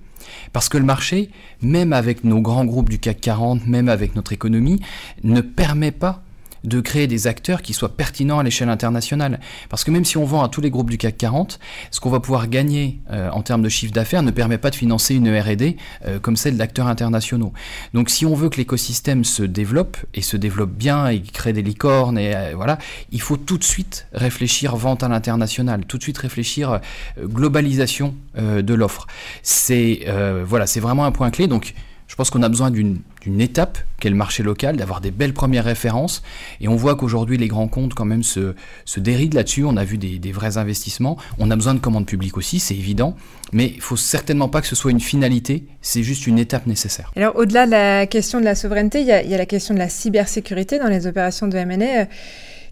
parce 0.53 0.69
que 0.69 0.77
le 0.77 0.85
marché, 0.85 1.29
même 1.61 1.93
avec 1.93 2.23
nos 2.23 2.41
grands 2.41 2.65
groupes 2.65 2.89
du 2.89 2.99
CAC 2.99 3.21
40, 3.21 3.67
même 3.67 3.89
avec 3.89 4.15
notre 4.15 4.33
économie, 4.33 4.81
ne 5.23 5.41
permet 5.41 5.91
pas 5.91 6.23
de 6.65 6.81
créer 6.81 7.07
des 7.07 7.27
acteurs 7.27 7.61
qui 7.61 7.73
soient 7.73 7.95
pertinents 7.95 8.39
à 8.39 8.43
l'échelle 8.43 8.69
internationale. 8.69 9.39
Parce 9.69 9.83
que 9.83 9.91
même 9.91 10.05
si 10.05 10.17
on 10.17 10.25
vend 10.25 10.43
à 10.43 10.49
tous 10.49 10.61
les 10.61 10.69
groupes 10.69 10.89
du 10.89 10.97
CAC 10.97 11.17
40, 11.17 11.59
ce 11.91 11.99
qu'on 11.99 12.09
va 12.09 12.19
pouvoir 12.19 12.47
gagner 12.47 12.99
euh, 13.11 13.29
en 13.31 13.41
termes 13.41 13.61
de 13.61 13.69
chiffre 13.69 13.93
d'affaires 13.93 14.23
ne 14.23 14.31
permet 14.31 14.57
pas 14.57 14.69
de 14.69 14.75
financer 14.75 15.15
une 15.15 15.29
R&D 15.29 15.77
euh, 16.05 16.19
comme 16.19 16.35
celle 16.35 16.57
d'acteurs 16.57 16.87
internationaux. 16.87 17.53
Donc 17.93 18.09
si 18.09 18.25
on 18.25 18.35
veut 18.35 18.49
que 18.49 18.57
l'écosystème 18.57 19.23
se 19.23 19.43
développe 19.43 19.97
et 20.13 20.21
se 20.21 20.37
développe 20.37 20.71
bien 20.71 21.07
et 21.07 21.21
crée 21.21 21.53
des 21.53 21.61
licornes 21.61 22.17
euh, 22.17 22.53
voilà, 22.55 22.77
il 23.11 23.21
faut 23.21 23.37
tout 23.37 23.57
de 23.57 23.63
suite 23.63 24.07
réfléchir 24.13 24.75
vente 24.75 25.03
à 25.03 25.07
l'international, 25.07 25.85
tout 25.85 25.97
de 25.97 26.03
suite 26.03 26.17
réfléchir 26.17 26.79
globalisation 27.19 28.15
de 28.37 28.73
l'offre. 28.73 29.07
C'est 29.43 30.05
voilà, 30.45 30.65
vraiment 30.77 31.05
un 31.05 31.11
point 31.11 31.31
clé. 31.31 31.47
Donc 31.47 31.73
je 32.15 32.17
pense 32.17 32.29
qu'on 32.29 32.43
a 32.43 32.47
besoin 32.47 32.71
d'une 32.71 33.01
étape 33.41 33.77
qu'est 33.99 34.09
le 34.09 34.15
marché 34.15 34.41
local, 34.41 34.77
d'avoir 34.77 35.01
des 35.01 35.11
belles 35.11 35.33
premières 35.33 35.65
références. 35.65 36.23
Et 36.61 36.69
on 36.69 36.77
voit 36.77 36.95
qu'aujourd'hui, 36.95 37.37
les 37.37 37.49
grands 37.49 37.67
comptes 37.67 37.93
quand 37.93 38.05
même 38.05 38.23
se, 38.23 38.53
dérident 38.95 39.35
là-dessus. 39.35 39.65
On 39.65 39.75
a 39.75 39.83
vu 39.83 39.97
des, 39.97 40.31
vrais 40.31 40.57
investissements. 40.57 41.17
On 41.39 41.51
a 41.51 41.57
besoin 41.57 41.73
de 41.73 41.79
commandes 41.79 42.05
publiques 42.05 42.37
aussi, 42.37 42.59
c'est 42.59 42.73
évident. 42.73 43.17
Mais 43.51 43.65
il 43.75 43.81
faut 43.81 43.97
certainement 43.97 44.47
pas 44.47 44.61
que 44.61 44.67
ce 44.67 44.77
soit 44.77 44.91
une 44.91 45.01
finalité, 45.01 45.65
c'est 45.81 46.03
juste 46.03 46.25
une 46.25 46.39
étape 46.39 46.67
nécessaire. 46.67 47.11
Alors, 47.17 47.35
au-delà 47.35 47.65
de 47.65 47.71
la 47.71 48.07
question 48.07 48.39
de 48.39 48.45
la 48.45 48.55
souveraineté, 48.55 49.01
il 49.01 49.07
y, 49.07 49.11
a, 49.11 49.21
y 49.21 49.33
a 49.33 49.37
la 49.37 49.45
question 49.45 49.73
de 49.73 49.79
la 49.79 49.89
cybersécurité 49.89 50.79
dans 50.79 50.87
les 50.87 51.07
opérations 51.07 51.49
de 51.49 51.57
M&A 51.57 52.07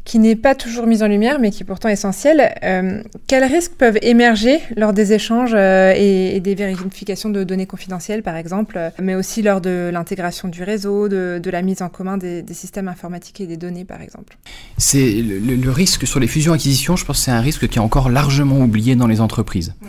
qui 0.06 0.20
n'est 0.20 0.36
pas 0.36 0.54
toujours 0.54 0.86
mise 0.86 1.02
en 1.02 1.08
lumière, 1.08 1.40
mais 1.40 1.50
qui 1.52 1.64
est 1.64 1.66
pourtant 1.66 1.88
essentielle. 1.90 2.54
Euh, 2.64 3.02
quels 3.28 3.46
risques 3.46 3.74
peuvent 3.78 3.98
émerger 4.02 4.60
lors 4.76 4.92
des 4.92 5.14
échanges 5.14 5.54
euh, 5.56 5.94
et, 5.96 6.36
et, 6.36 6.40
des 6.42 6.56
vérifications 6.56 7.30
de 7.30 7.44
données 7.44 7.66
confidentielles, 7.66 8.22
par 8.22 8.36
exemple, 8.36 8.78
euh, 8.78 8.90
mais 9.02 9.16
aussi 9.16 9.42
lors 9.42 9.62
de 9.62 9.90
l'intégration 9.94 10.50
du 10.50 10.64
réseau, 10.64 11.08
de, 11.08 11.40
de, 11.42 11.50
la 11.50 11.62
mise 11.62 11.82
en 11.82 11.90
commun 11.90 12.18
des, 12.18 12.42
des, 12.42 12.54
systèmes 12.54 12.90
informatiques 12.90 13.40
et 13.40 13.48
des 13.48 13.58
données, 13.58 13.86
par 13.86 14.02
exemple? 14.02 14.38
C'est 14.78 15.22
le, 15.22 15.40
le, 15.40 15.72
risque 15.72 16.06
sur 16.06 16.20
les 16.20 16.28
fusions-acquisitions, 16.28 16.98
je 16.98 17.06
pense 17.06 17.20
que 17.20 17.24
c'est 17.24 17.32
un 17.32 17.42
risque 17.42 17.68
qui 17.68 17.78
est 17.78 17.82
encore 17.82 18.10
largement 18.10 18.60
oublié 18.60 18.96
dans 18.96 19.08
les 19.08 19.22
entreprises. 19.22 19.74
Ouais. 19.82 19.88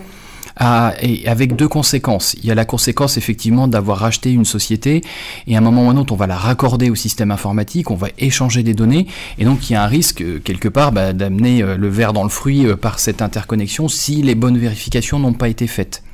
Ah, 0.57 0.95
et 1.03 1.27
avec 1.27 1.57
deux 1.57 1.67
conséquences. 1.69 2.35
Il 2.35 2.47
y 2.47 2.51
a 2.53 2.55
la 2.55 2.65
conséquence 2.65 3.17
effectivement 3.17 3.67
d'avoir 3.67 3.99
racheté 3.99 4.33
une 4.33 4.45
société 4.45 5.03
et 5.49 5.57
à 5.57 5.59
un 5.59 5.61
moment 5.61 5.87
ou 5.87 5.89
à 5.91 5.93
un 5.93 5.97
autre 5.97 6.13
on 6.13 6.17
va 6.17 6.29
la 6.29 6.37
raccorder 6.37 6.91
au 6.91 6.95
système 6.95 7.33
informatique, 7.33 7.91
on 7.91 7.97
va 7.97 8.09
échanger 8.19 8.63
des 8.63 8.75
données 8.75 9.09
et 9.39 9.45
donc 9.45 9.69
il 9.69 9.73
y 9.73 9.77
a 9.77 9.83
un 9.83 9.89
risque 9.89 10.25
quelque 10.45 10.69
part 10.69 10.93
bah, 10.93 11.13
d'amener 11.13 11.63
le 11.63 11.89
verre 11.89 12.13
dans 12.13 12.23
le 12.23 12.29
fruit 12.29 12.67
par 12.81 13.01
cette 13.01 13.21
interconnexion 13.21 13.89
si 13.89 14.23
les 14.23 14.37
bonnes 14.37 14.59
vérifications 14.59 15.19
n'ont 15.19 15.33
pas 15.33 15.49
été 15.49 15.67
faites. 15.67 16.05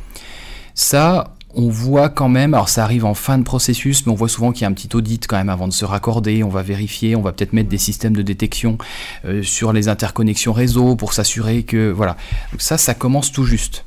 Ça, 0.74 1.34
on 1.54 1.68
voit 1.68 2.08
quand 2.08 2.28
même, 2.28 2.54
alors 2.54 2.68
ça 2.68 2.84
arrive 2.84 3.04
en 3.04 3.14
fin 3.14 3.38
de 3.38 3.42
processus, 3.42 4.06
mais 4.06 4.12
on 4.12 4.14
voit 4.14 4.28
souvent 4.28 4.52
qu'il 4.52 4.62
y 4.62 4.64
a 4.64 4.68
un 4.68 4.72
petit 4.72 4.94
audit 4.94 5.26
quand 5.26 5.36
même 5.36 5.48
avant 5.48 5.68
de 5.68 5.72
se 5.72 5.84
raccorder, 5.84 6.44
on 6.44 6.48
va 6.48 6.62
vérifier, 6.62 7.16
on 7.16 7.22
va 7.22 7.32
peut-être 7.32 7.52
mettre 7.52 7.68
des 7.68 7.78
systèmes 7.78 8.14
de 8.14 8.22
détection 8.22 8.78
euh, 9.24 9.42
sur 9.42 9.72
les 9.72 9.88
interconnexions 9.88 10.52
réseau 10.52 10.96
pour 10.96 11.12
s'assurer 11.12 11.64
que 11.64 11.90
voilà. 11.90 12.16
Donc 12.52 12.62
ça, 12.62 12.78
ça 12.78 12.94
commence 12.94 13.32
tout 13.32 13.44
juste. 13.44 13.84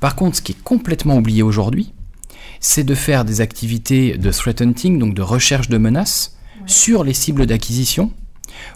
Par 0.00 0.16
contre, 0.16 0.36
ce 0.36 0.42
qui 0.42 0.52
est 0.52 0.62
complètement 0.62 1.16
oublié 1.16 1.42
aujourd'hui, 1.42 1.92
c'est 2.58 2.84
de 2.84 2.94
faire 2.94 3.24
des 3.24 3.40
activités 3.40 4.16
de 4.18 4.30
threat 4.30 4.60
hunting, 4.60 4.98
donc 4.98 5.14
de 5.14 5.22
recherche 5.22 5.68
de 5.68 5.78
menaces, 5.78 6.36
ouais. 6.56 6.62
sur 6.66 7.04
les 7.04 7.14
cibles 7.14 7.46
d'acquisition, 7.46 8.10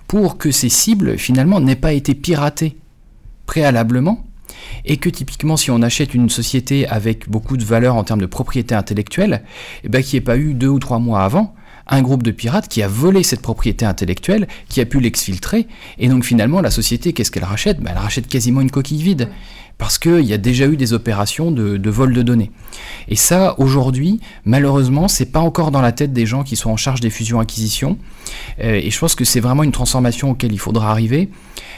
pour 0.06 0.38
que 0.38 0.50
ces 0.50 0.68
cibles, 0.68 1.18
finalement, 1.18 1.60
n'aient 1.60 1.76
pas 1.76 1.92
été 1.92 2.14
piratées 2.14 2.76
préalablement, 3.46 4.24
et 4.84 4.96
que 4.96 5.08
typiquement, 5.08 5.56
si 5.56 5.70
on 5.70 5.82
achète 5.82 6.14
une 6.14 6.30
société 6.30 6.86
avec 6.86 7.28
beaucoup 7.28 7.56
de 7.56 7.64
valeur 7.64 7.96
en 7.96 8.04
termes 8.04 8.20
de 8.20 8.26
propriété 8.26 8.74
intellectuelle, 8.74 9.42
eh 9.82 9.88
ben, 9.88 10.02
qu'il 10.02 10.14
n'y 10.14 10.18
ait 10.18 10.24
pas 10.24 10.36
eu 10.36 10.54
deux 10.54 10.68
ou 10.68 10.78
trois 10.78 10.98
mois 10.98 11.22
avant, 11.22 11.54
un 11.86 12.02
groupe 12.02 12.22
de 12.22 12.30
pirates 12.30 12.68
qui 12.68 12.82
a 12.82 12.88
volé 12.88 13.22
cette 13.22 13.42
propriété 13.42 13.84
intellectuelle, 13.84 14.48
qui 14.68 14.80
a 14.80 14.86
pu 14.86 15.00
l'exfiltrer, 15.00 15.68
et 15.98 16.08
donc 16.08 16.24
finalement 16.24 16.60
la 16.60 16.70
société, 16.70 17.12
qu'est-ce 17.12 17.30
qu'elle 17.30 17.44
rachète? 17.44 17.80
Ben, 17.80 17.90
Elle 17.92 17.98
rachète 18.02 18.26
quasiment 18.26 18.60
une 18.60 18.70
coquille 18.70 19.02
vide. 19.02 19.28
Parce 19.78 19.98
qu'il 19.98 20.24
y 20.24 20.32
a 20.32 20.38
déjà 20.38 20.66
eu 20.66 20.76
des 20.76 20.92
opérations 20.92 21.50
de, 21.50 21.90
vol 21.90 22.12
de 22.12 22.22
données. 22.22 22.50
Et 23.08 23.16
ça, 23.16 23.58
aujourd'hui, 23.58 24.20
malheureusement, 24.44 25.08
c'est 25.08 25.26
pas 25.26 25.40
encore 25.40 25.70
dans 25.70 25.80
la 25.80 25.92
tête 25.92 26.12
des 26.12 26.26
gens 26.26 26.44
qui 26.44 26.56
sont 26.56 26.70
en 26.70 26.76
charge 26.76 27.00
des 27.00 27.10
fusions-acquisitions. 27.10 27.98
Euh, 28.60 28.74
et 28.74 28.90
je 28.90 28.98
pense 28.98 29.14
que 29.14 29.24
c'est 29.24 29.40
vraiment 29.40 29.62
une 29.62 29.72
transformation 29.72 30.30
auquel 30.30 30.52
il 30.52 30.58
faudra 30.58 30.90
arriver. 30.90 31.28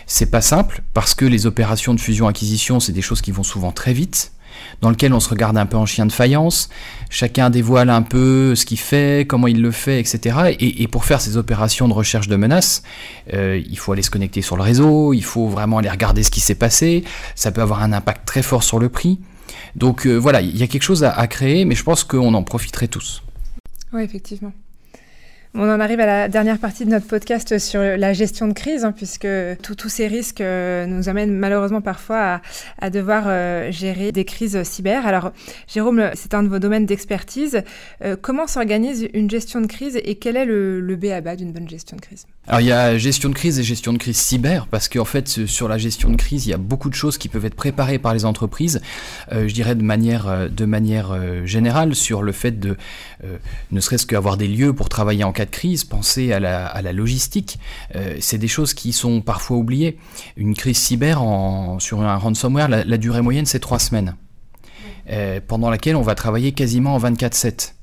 C'est 0.07 0.31
pas 0.31 0.43
simple, 0.43 0.83
parce 0.95 1.15
que 1.15 1.25
les 1.25 1.47
opérations 1.47 1.95
de 1.95 2.01
fusion-acquisition, 2.01 2.81
c'est 2.81 2.93
des 2.93 3.03
choses 3.03 3.23
qui 3.23 3.33
vont 3.33 3.43
souvent 3.43 3.73
très 3.73 3.93
vite 3.93 4.33
dans 4.81 4.91
lequel 4.91 5.13
on 5.13 5.21
se 5.21 5.29
regarde 5.29 5.57
un 5.57 5.67
peu 5.67 5.77
en 5.77 5.87
chien 5.87 6.07
de 6.07 6.13
faïence, 6.13 6.69
chacun 7.11 7.51
dévoile 7.51 7.91
un 7.91 8.03
peu 8.03 8.55
ce 8.55 8.65
qu'il 8.65 8.79
fait, 8.79 9.27
comment 9.27 9.47
il 9.47 9.61
le 9.61 9.71
fait, 9.71 10.01
etc. 10.01 10.57
Et, 10.59 10.87
pour 10.89 11.05
faire 11.05 11.21
ces 11.21 11.37
opérations 11.37 11.89
de 11.89 11.93
recherche 11.93 12.29
de 12.29 12.37
menaces, 12.37 12.83
euh, 13.33 13.61
il 13.69 13.79
faut 13.79 13.93
aller 13.93 14.03
se 14.03 14.11
connecter 14.11 14.43
sur 14.43 14.57
le 14.57 14.63
réseau, 14.63 15.13
il 15.13 15.25
faut 15.25 15.49
vraiment 15.49 15.79
aller 15.79 15.91
regarder 15.91 16.23
ce 16.23 16.31
qui 16.31 16.41
s'est 16.41 16.55
passé, 16.55 17.05
ça 17.35 17.51
peut 17.51 17.63
avoir 17.63 17.83
un 17.83 17.93
impact 17.93 18.27
très 18.27 18.43
fort 18.43 18.63
sur 18.63 18.79
le 18.79 18.89
prix. 18.89 19.19
Donc 19.75 20.07
euh, 20.07 20.17
voilà, 20.17 20.41
il 20.41 20.57
y 20.57 20.63
a 20.63 20.67
quelque 20.67 20.83
chose 20.83 21.05
à 21.05 21.27
créer, 21.27 21.65
mais 21.65 21.75
je 21.75 21.85
pense 21.85 22.05
qu'on 22.05 22.35
en 22.35 22.43
profiterait 22.43 22.89
tous. 22.89 23.23
Oui, 23.93 24.03
effectivement. 24.03 24.53
On 25.59 25.71
en 25.71 25.81
arrive 25.81 26.01
à 26.01 26.07
la 26.07 26.29
dernière 26.29 26.59
partie 26.59 26.85
de 26.85 26.91
notre 26.91 27.07
podcast 27.07 27.59
sur 27.59 27.81
la 27.81 28.13
gestion 28.13 28.47
de 28.47 28.53
crise, 28.53 28.85
hein, 28.85 28.93
puisque 28.93 29.27
tous 29.63 29.89
ces 29.89 30.07
risques 30.07 30.43
euh, 30.43 30.85
nous 30.85 31.09
amènent 31.09 31.33
malheureusement 31.33 31.81
parfois 31.81 32.43
à, 32.79 32.91
devoir 32.91 33.25
euh, 33.27 33.73
gérer 33.73 34.13
des 34.13 34.27
crises 34.27 34.63
cyber. 34.65 35.07
Alors, 35.07 35.33
Jérôme, 35.67 36.11
c'est 36.13 36.35
un 36.35 36.43
de 36.43 36.49
vos 36.49 36.59
domaines 36.59 36.85
d'expertise. 36.85 37.63
Euh, 38.05 38.17
comment 38.21 38.47
s'organise 38.47 39.09
une 39.15 39.31
gestion 39.31 39.63
de 39.63 39.67
crise 39.67 39.99
et 40.05 40.17
quel 40.17 40.37
est 40.37 40.45
le, 40.45 40.79
le 40.79 40.95
B 40.95 41.07
à 41.07 41.23
bas 41.23 41.37
d'une 41.37 41.53
bonne 41.53 41.71
gestion 41.71 41.97
de 41.97 42.03
crise? 42.03 42.27
Alors 42.49 42.61
il 42.61 42.67
y 42.67 42.73
a 42.73 42.99
gestion 42.99 43.31
de 43.31 43.35
crise 43.35 43.59
et 43.59 43.63
gestion 43.63 43.95
de 43.95 43.99
crise 43.99 44.19
cyber, 44.19 44.67
parce 44.71 44.89
qu'en 44.89 45.07
fait 45.07 45.47
sur 45.47 45.69
la 45.69 45.79
gestion 45.79 46.11
de 46.11 46.17
crise, 46.17 46.47
il 46.47 46.51
y 46.51 46.55
a 46.55 46.59
beaucoup 46.59 46.91
de 46.91 46.95
choses 46.95 47.17
qui 47.17 47.29
peuvent 47.29 47.47
être 47.47 47.57
préparées 47.57 47.99
par 47.99 48.15
les 48.15 48.25
entreprises, 48.25 48.81
je 49.33 49.53
dirais 49.53 49.75
de 49.75 49.83
manière, 49.83 50.49
de 50.49 50.65
manière 50.65 51.45
générale, 51.45 51.97
sur 51.97 52.23
le 52.23 52.31
fait 52.31 52.61
de 52.61 52.77
ne 53.71 53.81
serait-ce 53.81 54.07
qu'avoir 54.07 54.37
des 54.37 54.49
lieux 54.49 54.73
pour 54.73 54.89
travailler 54.89 55.25
en 55.25 55.33
cas 55.33 55.45
de 55.45 55.51
crise, 55.51 55.85
penser 55.85 56.33
à 56.33 56.41
la, 56.41 56.93
logistique, 56.93 57.59
euh, 57.95 58.17
c'est 58.21 58.39
des 58.39 58.49
choses 58.49 58.75
qui 58.75 58.93
sont 58.93 59.21
parfois 59.21 59.57
oubliées. 59.57 59.99
Une 60.37 60.55
crise 60.55 60.79
cyber 60.79 61.23
en, 61.23 61.79
sur 61.79 62.03
un 62.03 62.17
ransomware, 62.17 62.69
la, 62.69 62.99
durée 62.99 63.23
moyenne 63.23 63.47
c'est 63.47 63.61
trois 63.61 63.79
semaines, 63.79 64.17
euh, 65.11 65.41
pendant 65.47 65.71
laquelle 65.71 65.97
on 65.97 66.03
va 66.03 66.15
travailler 66.15 66.53
quasiment 66.53 66.95
en 66.95 66.99
24-7. 66.99 67.76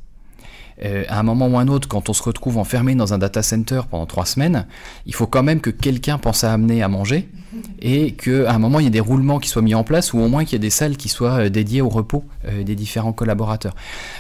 Euh, 0.82 1.04
à 1.08 1.20
un 1.20 1.24
moment 1.24 1.48
ou 1.48 1.58
un 1.58 1.68
autre, 1.68 1.88
quand 1.88 2.10
on 2.10 2.14
se 2.14 2.24
retrouve 2.24 2.58
enfermé 2.58 2.96
dans 2.96 3.14
un 3.14 3.18
data 3.18 3.44
center 3.44 3.82
pendant 3.90 4.06
trois 4.06 4.26
semaines, 4.26 4.66
il 5.06 5.14
faut 5.14 5.28
quand 5.28 5.44
même 5.44 5.62
que 5.62 5.70
quelqu'un 5.70 6.18
pense 6.18 6.44
à 6.44 6.54
amener 6.54 6.82
à 6.82 6.88
manger 6.88 7.30
et 7.80 8.14
qu'à 8.14 8.52
un 8.52 8.60
moment 8.60 8.80
il 8.80 8.86
y 8.86 8.88
ait 8.88 8.92
des 8.92 9.00
roulements 9.00 9.40
qui 9.40 9.50
soient 9.50 9.62
mis 9.62 9.76
en 9.76 9.84
place 9.84 10.14
ou 10.14 10.20
au 10.20 10.28
moins 10.28 10.44
qu'il 10.44 10.54
y 10.54 10.56
ait 10.56 10.60
des 10.60 10.70
salles 10.70 10.98
qui 10.98 11.10
soient 11.10 11.46
euh, 11.46 11.50
dédiées 11.50 11.82
au 11.82 11.90
repos 11.90 12.24
euh, 12.46 12.64
des 12.64 12.76
différents 12.76 13.14
collaborateurs. 13.14 13.76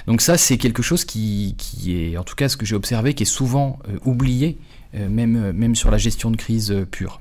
Donc 0.08 0.22
ça 0.22 0.38
c'est 0.38 0.58
quelque 0.58 0.84
chose 0.84 1.06
qui, 1.06 1.56
est, 1.88 2.18
en 2.18 2.24
tout 2.24 2.36
cas 2.36 2.50
ce 2.50 2.58
que 2.58 2.66
j'ai 2.66 2.76
observé, 2.76 3.14
qui 3.14 3.24
est 3.24 3.28
souvent 3.28 3.80
oublié, 4.06 4.58
même, 4.94 5.52
même 5.54 5.76
sur 5.76 5.90
la 5.90 5.98
gestion 5.98 6.30
de 6.30 6.38
crise 6.38 6.76
pure. 6.92 7.20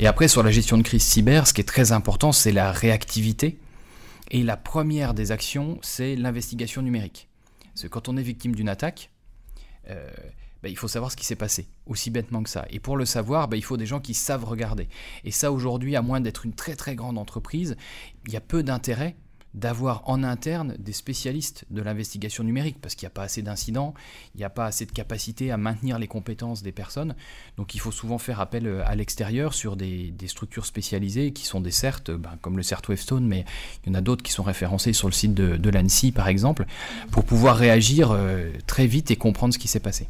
Et 0.00 0.06
après 0.06 0.26
sur 0.26 0.42
la 0.42 0.50
gestion 0.50 0.76
de 0.78 0.82
crise 0.82 1.02
cyber, 1.02 1.46
ce 1.46 1.52
qui 1.52 1.60
est 1.60 1.64
très 1.64 1.92
important 1.92 2.32
c'est 2.32 2.52
la 2.52 2.72
réactivité. 2.72 3.58
Et 4.30 4.42
la 4.42 4.56
première 4.56 5.14
des 5.14 5.32
actions, 5.32 5.78
c'est 5.80 6.14
l'investigation 6.14 6.82
numérique. 6.82 7.27
Parce 7.78 7.84
que 7.84 7.92
quand 7.92 8.08
on 8.08 8.16
est 8.16 8.22
victime 8.22 8.56
d'une 8.56 8.68
attaque, 8.68 9.12
euh, 9.88 10.10
bah, 10.64 10.68
il 10.68 10.76
faut 10.76 10.88
savoir 10.88 11.12
ce 11.12 11.16
qui 11.16 11.24
s'est 11.24 11.36
passé, 11.36 11.68
aussi 11.86 12.10
bêtement 12.10 12.42
que 12.42 12.50
ça. 12.50 12.66
Et 12.70 12.80
pour 12.80 12.96
le 12.96 13.04
savoir, 13.04 13.46
bah, 13.46 13.56
il 13.56 13.62
faut 13.62 13.76
des 13.76 13.86
gens 13.86 14.00
qui 14.00 14.14
savent 14.14 14.44
regarder. 14.44 14.88
Et 15.22 15.30
ça, 15.30 15.52
aujourd'hui, 15.52 15.94
à 15.94 16.02
moins 16.02 16.20
d'être 16.20 16.44
une 16.44 16.54
très 16.54 16.74
très 16.74 16.96
grande 16.96 17.18
entreprise, 17.18 17.76
il 18.26 18.32
y 18.32 18.36
a 18.36 18.40
peu 18.40 18.64
d'intérêt 18.64 19.14
d'avoir 19.54 20.02
en 20.06 20.22
interne 20.22 20.74
des 20.78 20.92
spécialistes 20.92 21.64
de 21.70 21.80
l'investigation 21.82 22.44
numérique, 22.44 22.76
parce 22.80 22.94
qu'il 22.94 23.06
n'y 23.06 23.12
a 23.12 23.14
pas 23.14 23.22
assez 23.22 23.42
d'incidents, 23.42 23.94
il 24.34 24.38
n'y 24.38 24.44
a 24.44 24.50
pas 24.50 24.66
assez 24.66 24.84
de 24.84 24.92
capacité 24.92 25.50
à 25.50 25.56
maintenir 25.56 25.98
les 25.98 26.06
compétences 26.06 26.62
des 26.62 26.72
personnes. 26.72 27.14
Donc 27.56 27.74
il 27.74 27.78
faut 27.78 27.90
souvent 27.90 28.18
faire 28.18 28.40
appel 28.40 28.66
euh, 28.66 28.82
à 28.86 28.94
l'extérieur 28.94 29.54
sur 29.54 29.76
des, 29.76 30.12
structures 30.26 30.66
spécialisées 30.66 31.32
qui 31.32 31.46
sont 31.46 31.60
des 31.60 31.70
CERT, 31.70 32.10
ben, 32.10 32.36
comme 32.42 32.56
le 32.56 32.62
CERT 32.62 32.82
Wavestone, 32.88 33.26
mais 33.26 33.44
il 33.84 33.88
y 33.88 33.92
en 33.92 33.94
a 33.94 34.00
d'autres 34.00 34.22
qui 34.22 34.32
sont 34.32 34.42
référencés 34.42 34.92
sur 34.92 35.08
le 35.08 35.14
site 35.14 35.34
de, 35.34 35.70
l'ANSI, 35.70 36.12
par 36.12 36.28
exemple, 36.28 36.66
pour 37.10 37.24
pouvoir 37.24 37.56
réagir 37.56 38.10
euh, 38.10 38.50
très 38.66 38.86
vite 38.86 39.10
et 39.10 39.16
comprendre 39.16 39.54
ce 39.54 39.58
qui 39.58 39.68
s'est 39.68 39.80
passé. 39.80 40.08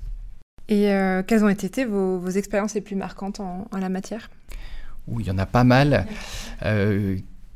Et 0.69 0.91
euh, 0.93 1.23
quelles 1.23 1.45
ont 1.45 1.49
été 1.49 1.85
vos, 1.85 2.29
expériences 2.29 2.75
les 2.75 2.81
plus 2.81 2.97
marquantes 2.97 3.41
en, 3.41 3.67
la 3.73 3.89
matière? 3.89 4.31
Oui, 5.07 5.25
il 5.25 5.29
y 5.29 5.31
en 5.31 5.39
a 5.39 5.47
pas 5.47 5.65
mal 5.65 6.07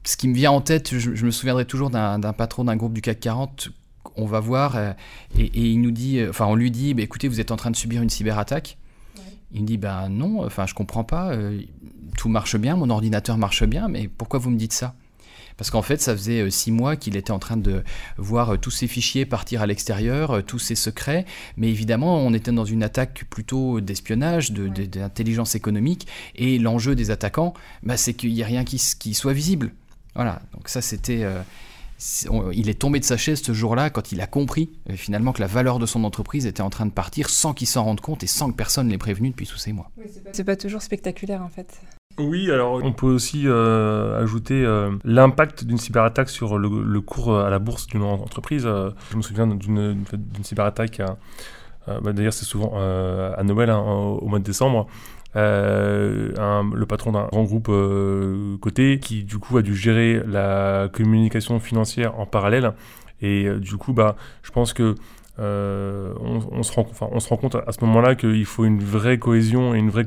ce 0.04 0.16
qui 0.16 0.28
me 0.28 0.34
vient 0.34 0.50
en 0.50 0.60
tête, 0.60 0.98
je, 0.98 1.24
me 1.24 1.30
souviendrai 1.30 1.64
toujours 1.64 1.90
d'un 1.90 2.32
patron 2.32 2.64
d'un 2.64 2.76
groupe 2.76 2.92
du 2.92 3.02
CAC 3.02 3.20
40 3.20 3.70
on 4.16 4.26
va 4.26 4.40
voir, 4.40 4.76
euh, 4.76 4.92
et, 5.38 5.50
il 5.54 5.80
nous 5.80 5.90
dit, 5.90 6.18
euh, 6.18 6.30
enfin 6.30 6.46
on 6.46 6.54
lui 6.54 6.70
dit, 6.70 6.94
bah, 6.94 7.02
écoutez, 7.02 7.28
vous 7.28 7.40
êtes 7.40 7.50
en 7.50 7.56
train 7.56 7.70
de 7.70 7.76
subir 7.76 8.02
une 8.02 8.10
cyberattaque. 8.10 8.78
Il 9.54 9.62
me 9.62 9.66
dit, 9.66 9.76
ben 9.76 10.08
non, 10.08 10.44
enfin 10.44 10.66
je 10.66 10.72
comprends 10.72 11.04
pas, 11.04 11.32
euh, 11.32 11.60
tout 12.16 12.30
marche 12.30 12.56
bien, 12.56 12.74
mon 12.74 12.88
ordinateur 12.88 13.36
marche 13.36 13.64
bien, 13.64 13.86
mais 13.88 14.08
pourquoi 14.08 14.38
vous 14.38 14.50
me 14.50 14.56
dites 14.56 14.72
ça? 14.72 14.94
Parce 15.58 15.70
qu'en 15.70 15.82
fait, 15.82 16.00
ça 16.00 16.16
faisait 16.16 16.50
six 16.50 16.72
mois 16.72 16.96
qu'il 16.96 17.14
était 17.14 17.30
en 17.30 17.38
train 17.38 17.58
de 17.58 17.84
voir 18.16 18.58
tous 18.58 18.70
ses 18.70 18.86
fichiers 18.86 19.26
partir 19.26 19.60
à 19.60 19.66
l'extérieur, 19.66 20.42
tous 20.42 20.58
ses 20.58 20.74
secrets. 20.74 21.26
Mais 21.58 21.68
évidemment, 21.68 22.16
on 22.16 22.32
était 22.32 22.50
dans 22.50 22.64
une 22.64 22.82
attaque 22.82 23.26
plutôt 23.28 23.82
d'espionnage, 23.82 24.52
d'intelligence 24.52 25.54
économique. 25.54 26.08
Et 26.36 26.58
l'enjeu 26.58 26.94
des 26.94 27.10
attaquants, 27.10 27.52
bah, 27.82 27.98
c'est 27.98 28.14
qu'il 28.14 28.32
n'y 28.32 28.42
a 28.42 28.46
rien 28.46 28.64
qui, 28.64 28.78
soit 29.12 29.34
visible. 29.34 29.72
Voilà, 30.14 30.40
donc 30.52 30.68
ça 30.68 30.80
c'était... 30.80 31.24
Euh, 31.24 31.40
il 32.52 32.68
est 32.68 32.80
tombé 32.80 32.98
de 32.98 33.04
sa 33.04 33.16
chaise 33.16 33.40
ce 33.42 33.52
jour-là 33.52 33.88
quand 33.88 34.10
il 34.10 34.20
a 34.20 34.26
compris 34.26 34.70
euh, 34.90 34.96
finalement 34.96 35.32
que 35.32 35.40
la 35.40 35.46
valeur 35.46 35.78
de 35.78 35.86
son 35.86 36.02
entreprise 36.02 36.46
était 36.46 36.62
en 36.62 36.70
train 36.70 36.86
de 36.86 36.90
partir 36.90 37.30
sans 37.30 37.54
qu'il 37.54 37.68
s'en 37.68 37.84
rende 37.84 38.00
compte 38.00 38.24
et 38.24 38.26
sans 38.26 38.50
que 38.50 38.56
personne 38.56 38.88
l'ait 38.88 38.98
prévenu 38.98 39.30
depuis 39.30 39.46
tous 39.46 39.56
ces 39.56 39.72
mois. 39.72 39.88
c'est 40.32 40.44
pas, 40.44 40.56
toujours 40.56 40.82
spectaculaire 40.82 41.42
en 41.42 41.48
fait. 41.48 41.80
Oui, 42.18 42.50
alors 42.50 42.80
on 42.82 42.92
peut 42.92 43.06
aussi 43.06 43.44
euh, 43.46 44.20
ajouter 44.20 44.66
l'impact 45.04 45.64
d'une 45.64 45.78
cyberattaque 45.78 46.28
sur 46.28 46.58
le, 46.58 47.00
cours 47.00 47.38
à 47.38 47.50
la 47.50 47.58
bourse 47.58 47.86
d'une 47.86 48.02
entreprise. 48.02 48.64
je 48.64 49.16
me 49.16 49.22
souviens 49.22 49.46
d'une 49.46 50.04
cyberattaque, 50.42 51.00
bah, 51.86 52.12
d'ailleurs 52.12 52.34
c'est 52.34 52.44
souvent 52.44 52.74
à 52.74 53.42
Noël, 53.44 53.70
hein, 53.70 53.80
au 53.80 54.26
mois 54.26 54.40
de 54.40 54.44
décembre, 54.44 54.88
euh, 55.34 56.32
le 56.74 56.86
patron 56.86 57.12
d'un 57.12 57.26
grand 57.26 57.44
groupe 57.44 57.68
euh, 57.70 58.56
coté 58.58 58.98
qui 58.98 59.24
du 59.24 59.38
coup 59.38 59.56
a 59.56 59.62
dû 59.62 59.74
gérer 59.74 60.22
la 60.26 60.88
communication 60.92 61.58
financière 61.58 62.18
en 62.18 62.26
parallèle 62.26 62.72
et 63.22 63.46
euh, 63.46 63.58
du 63.58 63.76
coup 63.76 63.94
bah 63.94 64.16
je 64.42 64.50
pense 64.50 64.74
que 64.74 64.94
euh, 65.38 66.12
on, 66.20 66.62
se 66.62 66.72
rend, 66.72 66.84
compte 67.36 67.54
à 67.54 67.72
ce 67.72 67.82
moment-là 67.86 68.14
qu'il 68.14 68.44
faut 68.44 68.66
une 68.66 68.82
vraie 68.82 69.18
cohésion 69.18 69.74
et 69.74 69.78
une 69.78 69.88
vraie, 69.88 70.04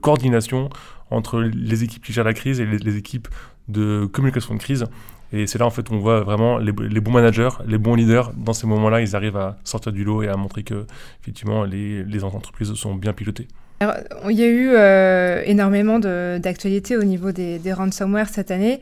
coordination 0.00 0.70
entre 1.10 1.40
les 1.40 1.84
équipes 1.84 2.02
qui 2.02 2.14
gèrent 2.14 2.24
la 2.24 2.32
crise 2.32 2.58
et 2.60 2.64
les, 2.64 2.96
équipes 2.96 3.28
de 3.68 4.08
communication 4.10 4.54
de 4.54 4.60
crise. 4.60 4.86
Et 5.30 5.46
c'est 5.46 5.58
là 5.58 5.66
en 5.66 5.70
fait 5.70 5.92
on 5.92 5.98
voit 5.98 6.22
vraiment 6.22 6.56
les, 6.56 6.72
bons 6.72 7.12
managers, 7.12 7.50
les 7.66 7.76
bons 7.76 7.96
leaders. 7.96 8.32
Dans 8.34 8.54
ces 8.54 8.66
moments-là, 8.66 9.02
ils 9.02 9.14
arrivent 9.14 9.36
à 9.36 9.58
sortir 9.62 9.92
du 9.92 10.04
lot 10.04 10.22
et 10.22 10.28
à 10.28 10.36
montrer 10.36 10.62
que 10.62 10.86
effectivement 11.20 11.64
les 11.64 12.24
entreprises 12.24 12.72
sont 12.72 12.94
bien 12.94 13.12
pilotées 13.12 13.46
il 13.80 14.36
y 14.36 14.42
a 14.42 14.46
eu 14.46 14.70
euh, 14.72 15.42
énormément 15.44 15.98
d'actualités 16.00 16.96
au 16.96 17.04
niveau 17.04 17.30
des, 17.30 17.58
des, 17.58 17.72
ransomware 17.72 18.28
cette 18.28 18.50
année. 18.50 18.80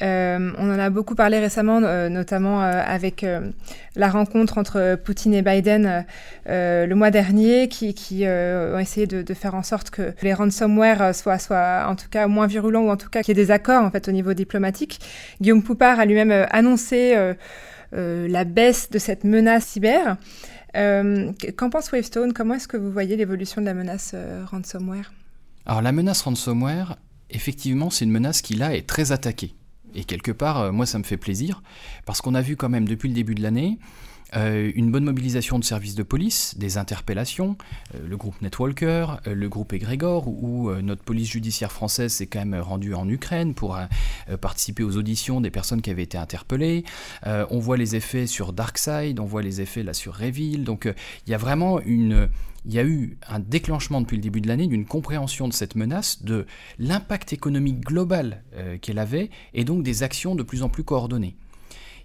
Euh, 0.00 0.52
on 0.56 0.72
en 0.72 0.78
a 0.78 0.90
beaucoup 0.90 1.14
parlé 1.14 1.38
récemment, 1.38 1.80
euh, 1.82 2.08
notamment 2.08 2.60
avec 2.60 3.26
la 3.96 4.08
rencontre 4.08 4.56
entre 4.56 4.96
Poutine 4.96 5.34
et 5.34 5.42
Biden 5.42 6.06
le 6.46 6.94
mois 6.94 7.10
dernier, 7.10 7.68
qui, 7.68 7.92
qui 7.92 8.24
ont 8.26 8.78
essayé 8.78 9.06
de, 9.06 9.22
de, 9.22 9.34
faire 9.34 9.54
en 9.54 9.62
sorte 9.62 9.90
que 9.90 10.14
les 10.22 10.32
ransomware 10.32 11.14
soient, 11.14 11.38
soient 11.38 11.86
en 11.86 11.96
tout 11.96 12.08
cas 12.10 12.26
moins 12.26 12.46
virulents 12.46 12.82
ou 12.82 12.90
en 12.90 12.96
tout 12.96 13.10
cas 13.10 13.22
qu'il 13.22 13.36
y 13.36 13.40
ait 13.40 13.44
des 13.44 13.50
accords 13.50 13.84
en 13.84 13.90
fait 13.90 14.08
au 14.08 14.12
niveau 14.12 14.32
diplomatique. 14.32 15.00
Guillaume 15.42 15.62
Poupard 15.62 16.00
a 16.00 16.06
lui-même 16.06 16.46
annoncé 16.50 17.14
la 17.92 18.44
baisse 18.44 18.88
de 18.90 18.98
cette 18.98 19.24
menace 19.24 19.66
cyber. 19.66 20.16
Euh, 20.76 21.32
qu'en 21.56 21.70
pense 21.70 21.90
Wavestone? 21.92 22.32
Comment 22.32 22.54
est-ce 22.54 22.68
que 22.68 22.76
vous 22.76 22.90
voyez 22.90 23.16
l'évolution 23.16 23.60
de 23.60 23.66
la 23.66 23.74
menace 23.74 24.12
euh, 24.14 24.44
ransomware? 24.44 25.12
Alors 25.66 25.82
la 25.82 25.92
menace 25.92 26.22
ransomware, 26.22 26.96
effectivement, 27.30 27.90
c'est 27.90 28.04
une 28.04 28.10
menace 28.10 28.42
qui 28.42 28.54
là 28.54 28.74
est 28.74 28.86
très 28.86 29.12
attaquée. 29.12 29.54
Et 29.94 30.04
quelque 30.04 30.32
part, 30.32 30.58
euh, 30.58 30.72
moi, 30.72 30.86
ça 30.86 30.98
me 30.98 31.04
fait 31.04 31.16
plaisir, 31.16 31.62
parce 32.04 32.20
qu'on 32.20 32.34
a 32.34 32.42
vu 32.42 32.56
quand 32.56 32.68
même 32.68 32.86
depuis 32.86 33.08
le 33.08 33.14
début 33.14 33.34
de 33.34 33.42
l'année 33.42 33.78
euh, 34.36 34.70
une 34.74 34.90
bonne 34.90 35.04
mobilisation 35.04 35.58
de 35.58 35.64
services 35.64 35.94
de 35.94 36.02
police, 36.02 36.54
des 36.58 36.76
interpellations, 36.76 37.56
euh, 37.94 38.06
le 38.06 38.16
groupe 38.16 38.40
Netwalker, 38.42 39.20
euh, 39.26 39.34
le 39.34 39.48
groupe 39.48 39.72
Egregor, 39.72 40.28
où 40.28 40.70
notre 40.82 41.02
police 41.02 41.30
judiciaire 41.30 41.72
française 41.72 42.12
s'est 42.12 42.26
quand 42.26 42.44
même 42.44 42.60
rendue 42.60 42.94
en 42.94 43.08
Ukraine 43.08 43.54
pour 43.54 43.78
participer 44.40 44.82
aux 44.82 44.96
auditions 44.96 45.40
des 45.40 45.50
personnes 45.50 45.80
qui 45.80 45.90
avaient 45.90 46.02
été 46.02 46.18
interpellées. 46.18 46.84
on 47.24 47.58
voit 47.58 47.76
les 47.76 47.96
effets 47.96 48.26
sur 48.26 48.52
Darkside, 48.52 49.20
on 49.20 49.24
voit 49.24 49.42
les 49.42 49.60
effets 49.60 49.82
là 49.82 49.94
sur 49.94 50.14
Reveal. 50.14 50.64
Donc 50.64 50.92
il 51.26 51.30
y 51.30 51.34
a 51.34 51.38
vraiment 51.38 51.80
une, 51.80 52.28
il 52.64 52.74
y 52.74 52.78
a 52.78 52.84
eu 52.84 53.16
un 53.28 53.38
déclenchement 53.38 54.00
depuis 54.00 54.16
le 54.16 54.22
début 54.22 54.40
de 54.40 54.48
l'année 54.48 54.66
d'une 54.66 54.84
compréhension 54.84 55.48
de 55.48 55.52
cette 55.52 55.74
menace, 55.74 56.22
de 56.22 56.46
l'impact 56.78 57.32
économique 57.32 57.80
global 57.80 58.42
qu'elle 58.82 58.98
avait, 58.98 59.30
et 59.54 59.64
donc 59.64 59.82
des 59.82 60.02
actions 60.02 60.34
de 60.34 60.42
plus 60.42 60.62
en 60.62 60.68
plus 60.68 60.84
coordonnées. 60.84 61.36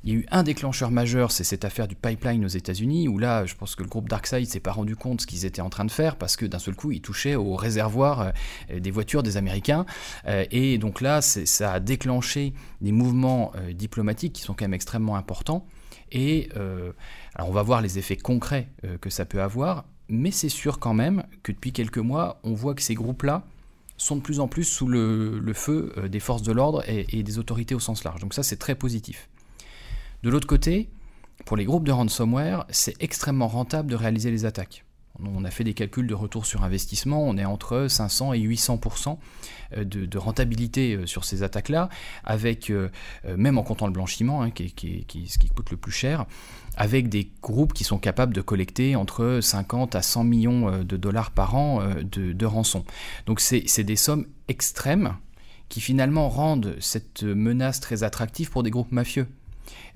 Il 0.06 0.12
y 0.12 0.16
a 0.18 0.20
eu 0.20 0.26
un 0.32 0.44
déclencheur 0.44 0.92
majeur, 0.92 1.32
c'est 1.32 1.46
cette 1.46 1.64
affaire 1.64 1.88
du 1.88 1.96
pipeline 1.96 2.44
aux 2.44 2.50
États-Unis, 2.50 3.08
où 3.08 3.18
là, 3.18 3.46
je 3.46 3.56
pense 3.56 3.74
que 3.76 3.84
le 3.84 3.88
groupe 3.88 4.10
Darkside 4.10 4.48
s'est 4.48 4.60
pas 4.60 4.74
rendu 4.74 4.98
compte 4.98 5.22
ce 5.22 5.28
qu'ils 5.28 5.46
étaient 5.46 5.62
en 5.62 5.70
train 5.70 5.86
de 5.86 5.92
faire, 5.92 6.18
parce 6.18 6.36
que 6.36 6.46
d'un 6.46 6.60
seul 6.60 6.76
coup, 6.76 6.92
ils 6.92 7.00
touchaient 7.00 7.36
au 7.36 7.56
réservoir 7.56 8.34
euh, 8.70 8.80
des 8.82 8.92
voitures 8.92 9.24
des 9.24 9.38
Américains. 9.38 9.86
Euh, 10.28 10.44
et 10.52 10.78
donc 10.78 11.00
là, 11.00 11.22
ça 11.22 11.72
a 11.72 11.80
déclenché 11.80 12.54
des 12.82 12.92
mouvements 12.92 13.54
euh, 13.56 13.72
diplomatiques 13.72 14.34
qui 14.34 14.42
sont 14.42 14.54
quand 14.54 14.66
même 14.66 14.74
extrêmement 14.74 15.16
importants. 15.16 15.66
Et 16.12 16.50
alors 17.34 17.50
on 17.50 17.54
va 17.54 17.64
voir 17.64 17.82
les 17.82 17.98
effets 17.98 18.18
concrets 18.18 18.70
que 19.02 19.10
ça 19.10 19.26
peut 19.26 19.42
avoir, 19.42 19.86
mais 20.10 20.30
c'est 20.30 20.48
sûr 20.48 20.78
quand 20.78 20.94
même 20.94 21.24
que 21.42 21.52
depuis 21.52 21.72
quelques 21.72 21.98
mois, 21.98 22.40
on 22.44 22.54
voit 22.54 22.76
que 22.76 22.84
ces 22.84 22.94
groupes-là 22.94 23.48
sont 23.98 24.18
de 24.18 24.22
plus 24.22 24.40
en 24.40 24.48
plus 24.48 24.64
sous 24.64 24.86
le, 24.86 25.42
feu 25.56 25.92
des 26.12 26.20
forces 26.20 26.44
de 26.44 26.52
l'ordre 26.52 26.84
et, 26.88 27.24
des 27.24 27.40
autorités 27.40 27.74
au 27.74 27.80
sens 27.80 28.04
large. 28.04 28.22
Donc 28.22 28.36
ça, 28.36 28.44
c'est 28.44 28.58
très 28.58 28.76
positif. 28.76 29.28
De 30.24 30.30
l'autre 30.30 30.48
côté, 30.48 30.90
pour 31.46 31.58
les 31.58 31.66
groupes 31.66 31.84
de 31.84 31.92
ransomware, 31.92 32.66
c'est 32.70 32.96
extrêmement 33.02 33.50
rentable 33.50 33.92
de 33.92 33.96
réaliser 33.98 34.32
les 34.32 34.46
attaques. 34.46 34.86
On 35.22 35.44
a 35.44 35.52
fait 35.52 35.66
des 35.66 35.74
calculs 35.74 36.08
de 36.08 36.14
retour 36.14 36.46
sur 36.46 36.64
investissement, 36.64 37.22
on 37.22 37.38
est 37.38 37.44
entre 37.44 37.88
500 37.90 38.32
et 38.32 38.40
800% 38.40 39.18
euh, 39.78 39.84
de, 39.84 40.18
rentabilité 40.18 40.96
euh, 40.96 41.06
sur 41.06 41.26
ces 41.26 41.44
attaques-là, 41.44 41.90
avec, 42.24 42.70
euh, 42.70 42.90
même 43.36 43.58
en 43.58 43.64
comptant 43.64 43.86
le 43.86 43.92
blanchiment, 43.92 44.42
hein, 44.42 44.50
qui, 44.50 44.74
ce 45.28 45.38
qui 45.38 45.50
coûte 45.50 45.70
le 45.72 45.78
plus 45.78 45.92
cher, 45.92 46.26
avec 46.78 47.10
des 47.10 47.30
groupes 47.42 47.74
qui 47.74 47.84
sont 47.84 48.00
capables 48.00 48.34
de 48.34 48.42
collecter 48.42 48.96
entre 48.96 49.40
50 49.42 49.94
à 49.94 50.02
100 50.02 50.24
millions 50.24 50.84
de 50.84 50.98
dollars 50.98 51.32
par 51.32 51.54
an 51.56 51.84
de, 52.02 52.32
de 52.32 52.46
rançon. 52.46 52.86
Donc 53.26 53.42
c'est 53.42 53.84
des 53.84 53.98
sommes 53.98 54.26
extrêmes 54.48 55.18
qui 55.68 55.82
finalement 55.82 56.30
rendent 56.30 56.78
cette 56.80 57.24
menace 57.24 57.82
très 57.82 58.04
attractive 58.04 58.50
pour 58.50 58.64
des 58.64 58.72
groupes 58.72 58.94
mafieux. 58.94 59.28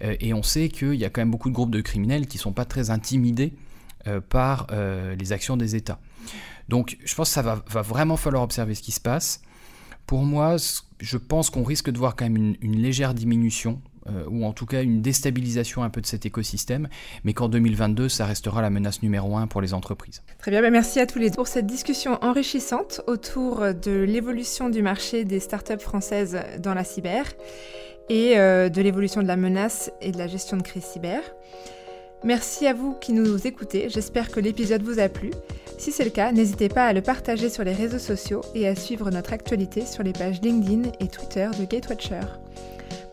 Euh, 0.03 0.15
et 0.19 0.33
on 0.33 0.43
sait 0.43 0.69
qu'il 0.69 0.95
y 0.95 1.05
a 1.05 1.09
quand 1.09 1.21
même 1.21 1.31
beaucoup 1.31 1.49
de 1.49 1.55
groupes 1.55 1.71
de 1.71 1.81
criminels 1.81 2.27
qui 2.27 2.37
ne 2.37 2.41
sont 2.41 2.53
pas 2.53 2.65
très 2.65 2.89
intimidés 2.89 3.53
euh, 4.07 4.21
par 4.21 4.67
euh, 4.71 5.15
les 5.15 5.31
actions 5.31 5.57
des 5.57 5.75
États. 5.75 5.99
Donc 6.69 6.97
je 7.03 7.15
pense 7.15 7.29
que 7.29 7.33
ça 7.33 7.41
va, 7.41 7.81
vraiment 7.81 8.17
falloir 8.17 8.43
observer 8.43 8.75
ce 8.75 8.81
qui 8.81 8.91
se 8.91 8.99
passe. 8.99 9.41
Pour 10.05 10.23
moi, 10.23 10.55
je 10.99 11.17
pense 11.17 11.49
qu'on 11.49 11.63
risque 11.63 11.89
de 11.89 11.97
voir 11.97 12.15
quand 12.15 12.25
même 12.29 12.55
une, 12.61 12.81
légère 12.81 13.13
diminution, 13.13 13.81
ou 14.29 14.45
en 14.45 14.53
tout 14.53 14.65
cas 14.65 14.83
une 14.83 15.01
déstabilisation 15.01 15.83
un 15.83 15.89
peu 15.89 15.99
de 15.99 16.05
cet 16.05 16.25
écosystème, 16.25 16.87
mais 17.25 17.33
qu'en 17.33 17.49
2022, 17.49 18.07
ça 18.07 18.25
restera 18.25 18.61
la 18.61 18.69
menace 18.69 19.01
numéro 19.03 19.35
un 19.35 19.47
pour 19.47 19.59
les 19.59 19.73
entreprises. 19.73 20.23
Très 20.39 20.49
bien, 20.49 20.61
ben, 20.61 20.71
merci 20.71 21.01
à 21.01 21.07
tous 21.07 21.19
les 21.19 21.29
deux 21.29 21.35
pour 21.35 21.49
cette 21.49 21.67
discussion 21.67 22.17
enrichissante 22.23 23.01
autour 23.05 23.65
de 23.73 24.05
l'évolution 24.07 24.69
du 24.69 24.81
marché 24.81 25.25
des 25.25 25.41
startups 25.41 25.81
françaises 25.81 26.39
dans 26.59 26.73
la 26.73 26.85
cyber 26.85 27.25
et 28.09 28.37
euh, 28.37 28.69
de 28.69 28.81
l'évolution 28.81 29.21
de 29.21 29.27
la 29.27 29.37
menace 29.37 29.91
et 30.01 30.11
de 30.11 30.17
la 30.17 30.27
gestion 30.27 30.57
de 30.57 30.63
crise 30.63 30.83
cyber. 30.83 31.21
Merci 32.23 32.65
à 32.67 32.73
vous 32.73 32.93
qui 32.93 33.13
nous 33.13 33.45
écoutez, 33.45 33.89
j'espère 33.89 34.31
que 34.31 34.39
l'épisode 34.39 34.81
vous 34.81 34.99
a 34.99 35.07
plu. 35.07 35.31
Si 35.77 35.91
c'est 35.91 36.03
le 36.03 36.09
cas, 36.09 36.31
n'hésitez 36.31 36.67
pas 36.67 36.85
à 36.85 36.93
le 36.93 37.01
partager 37.01 37.49
sur 37.49 37.63
les 37.63 37.73
réseaux 37.73 37.99
sociaux 37.99 38.41
et 38.55 38.67
à 38.67 38.75
suivre 38.75 39.11
notre 39.11 39.33
actualité 39.33 39.85
sur 39.85 40.03
les 40.03 40.13
pages 40.13 40.41
LinkedIn 40.41 40.89
et 40.99 41.07
Twitter 41.07 41.47
de 41.59 41.65
Gatewatcher. 41.65 42.25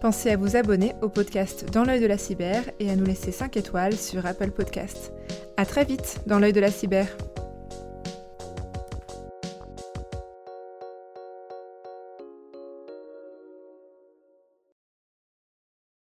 Pensez 0.01 0.31
à 0.31 0.37
vous 0.37 0.57
abonner 0.57 0.95
au 1.03 1.09
podcast 1.09 1.67
Dans 1.73 1.85
l'œil 1.85 2.01
de 2.01 2.07
la 2.07 2.19
cyber 2.19 2.63
et 2.81 2.91
à 2.91 2.97
nous 2.97 3.05
laisser 3.05 3.33
5 3.33 3.57
étoiles 3.57 3.97
sur 3.97 4.25
Apple 4.25 4.51
Podcast. 4.51 5.13
À 5.57 5.67
très 5.67 5.85
vite 5.85 6.21
dans 6.27 6.39
l'œil 6.39 6.53
de 6.53 6.61
la 6.61 6.71
cyber. 6.71 7.07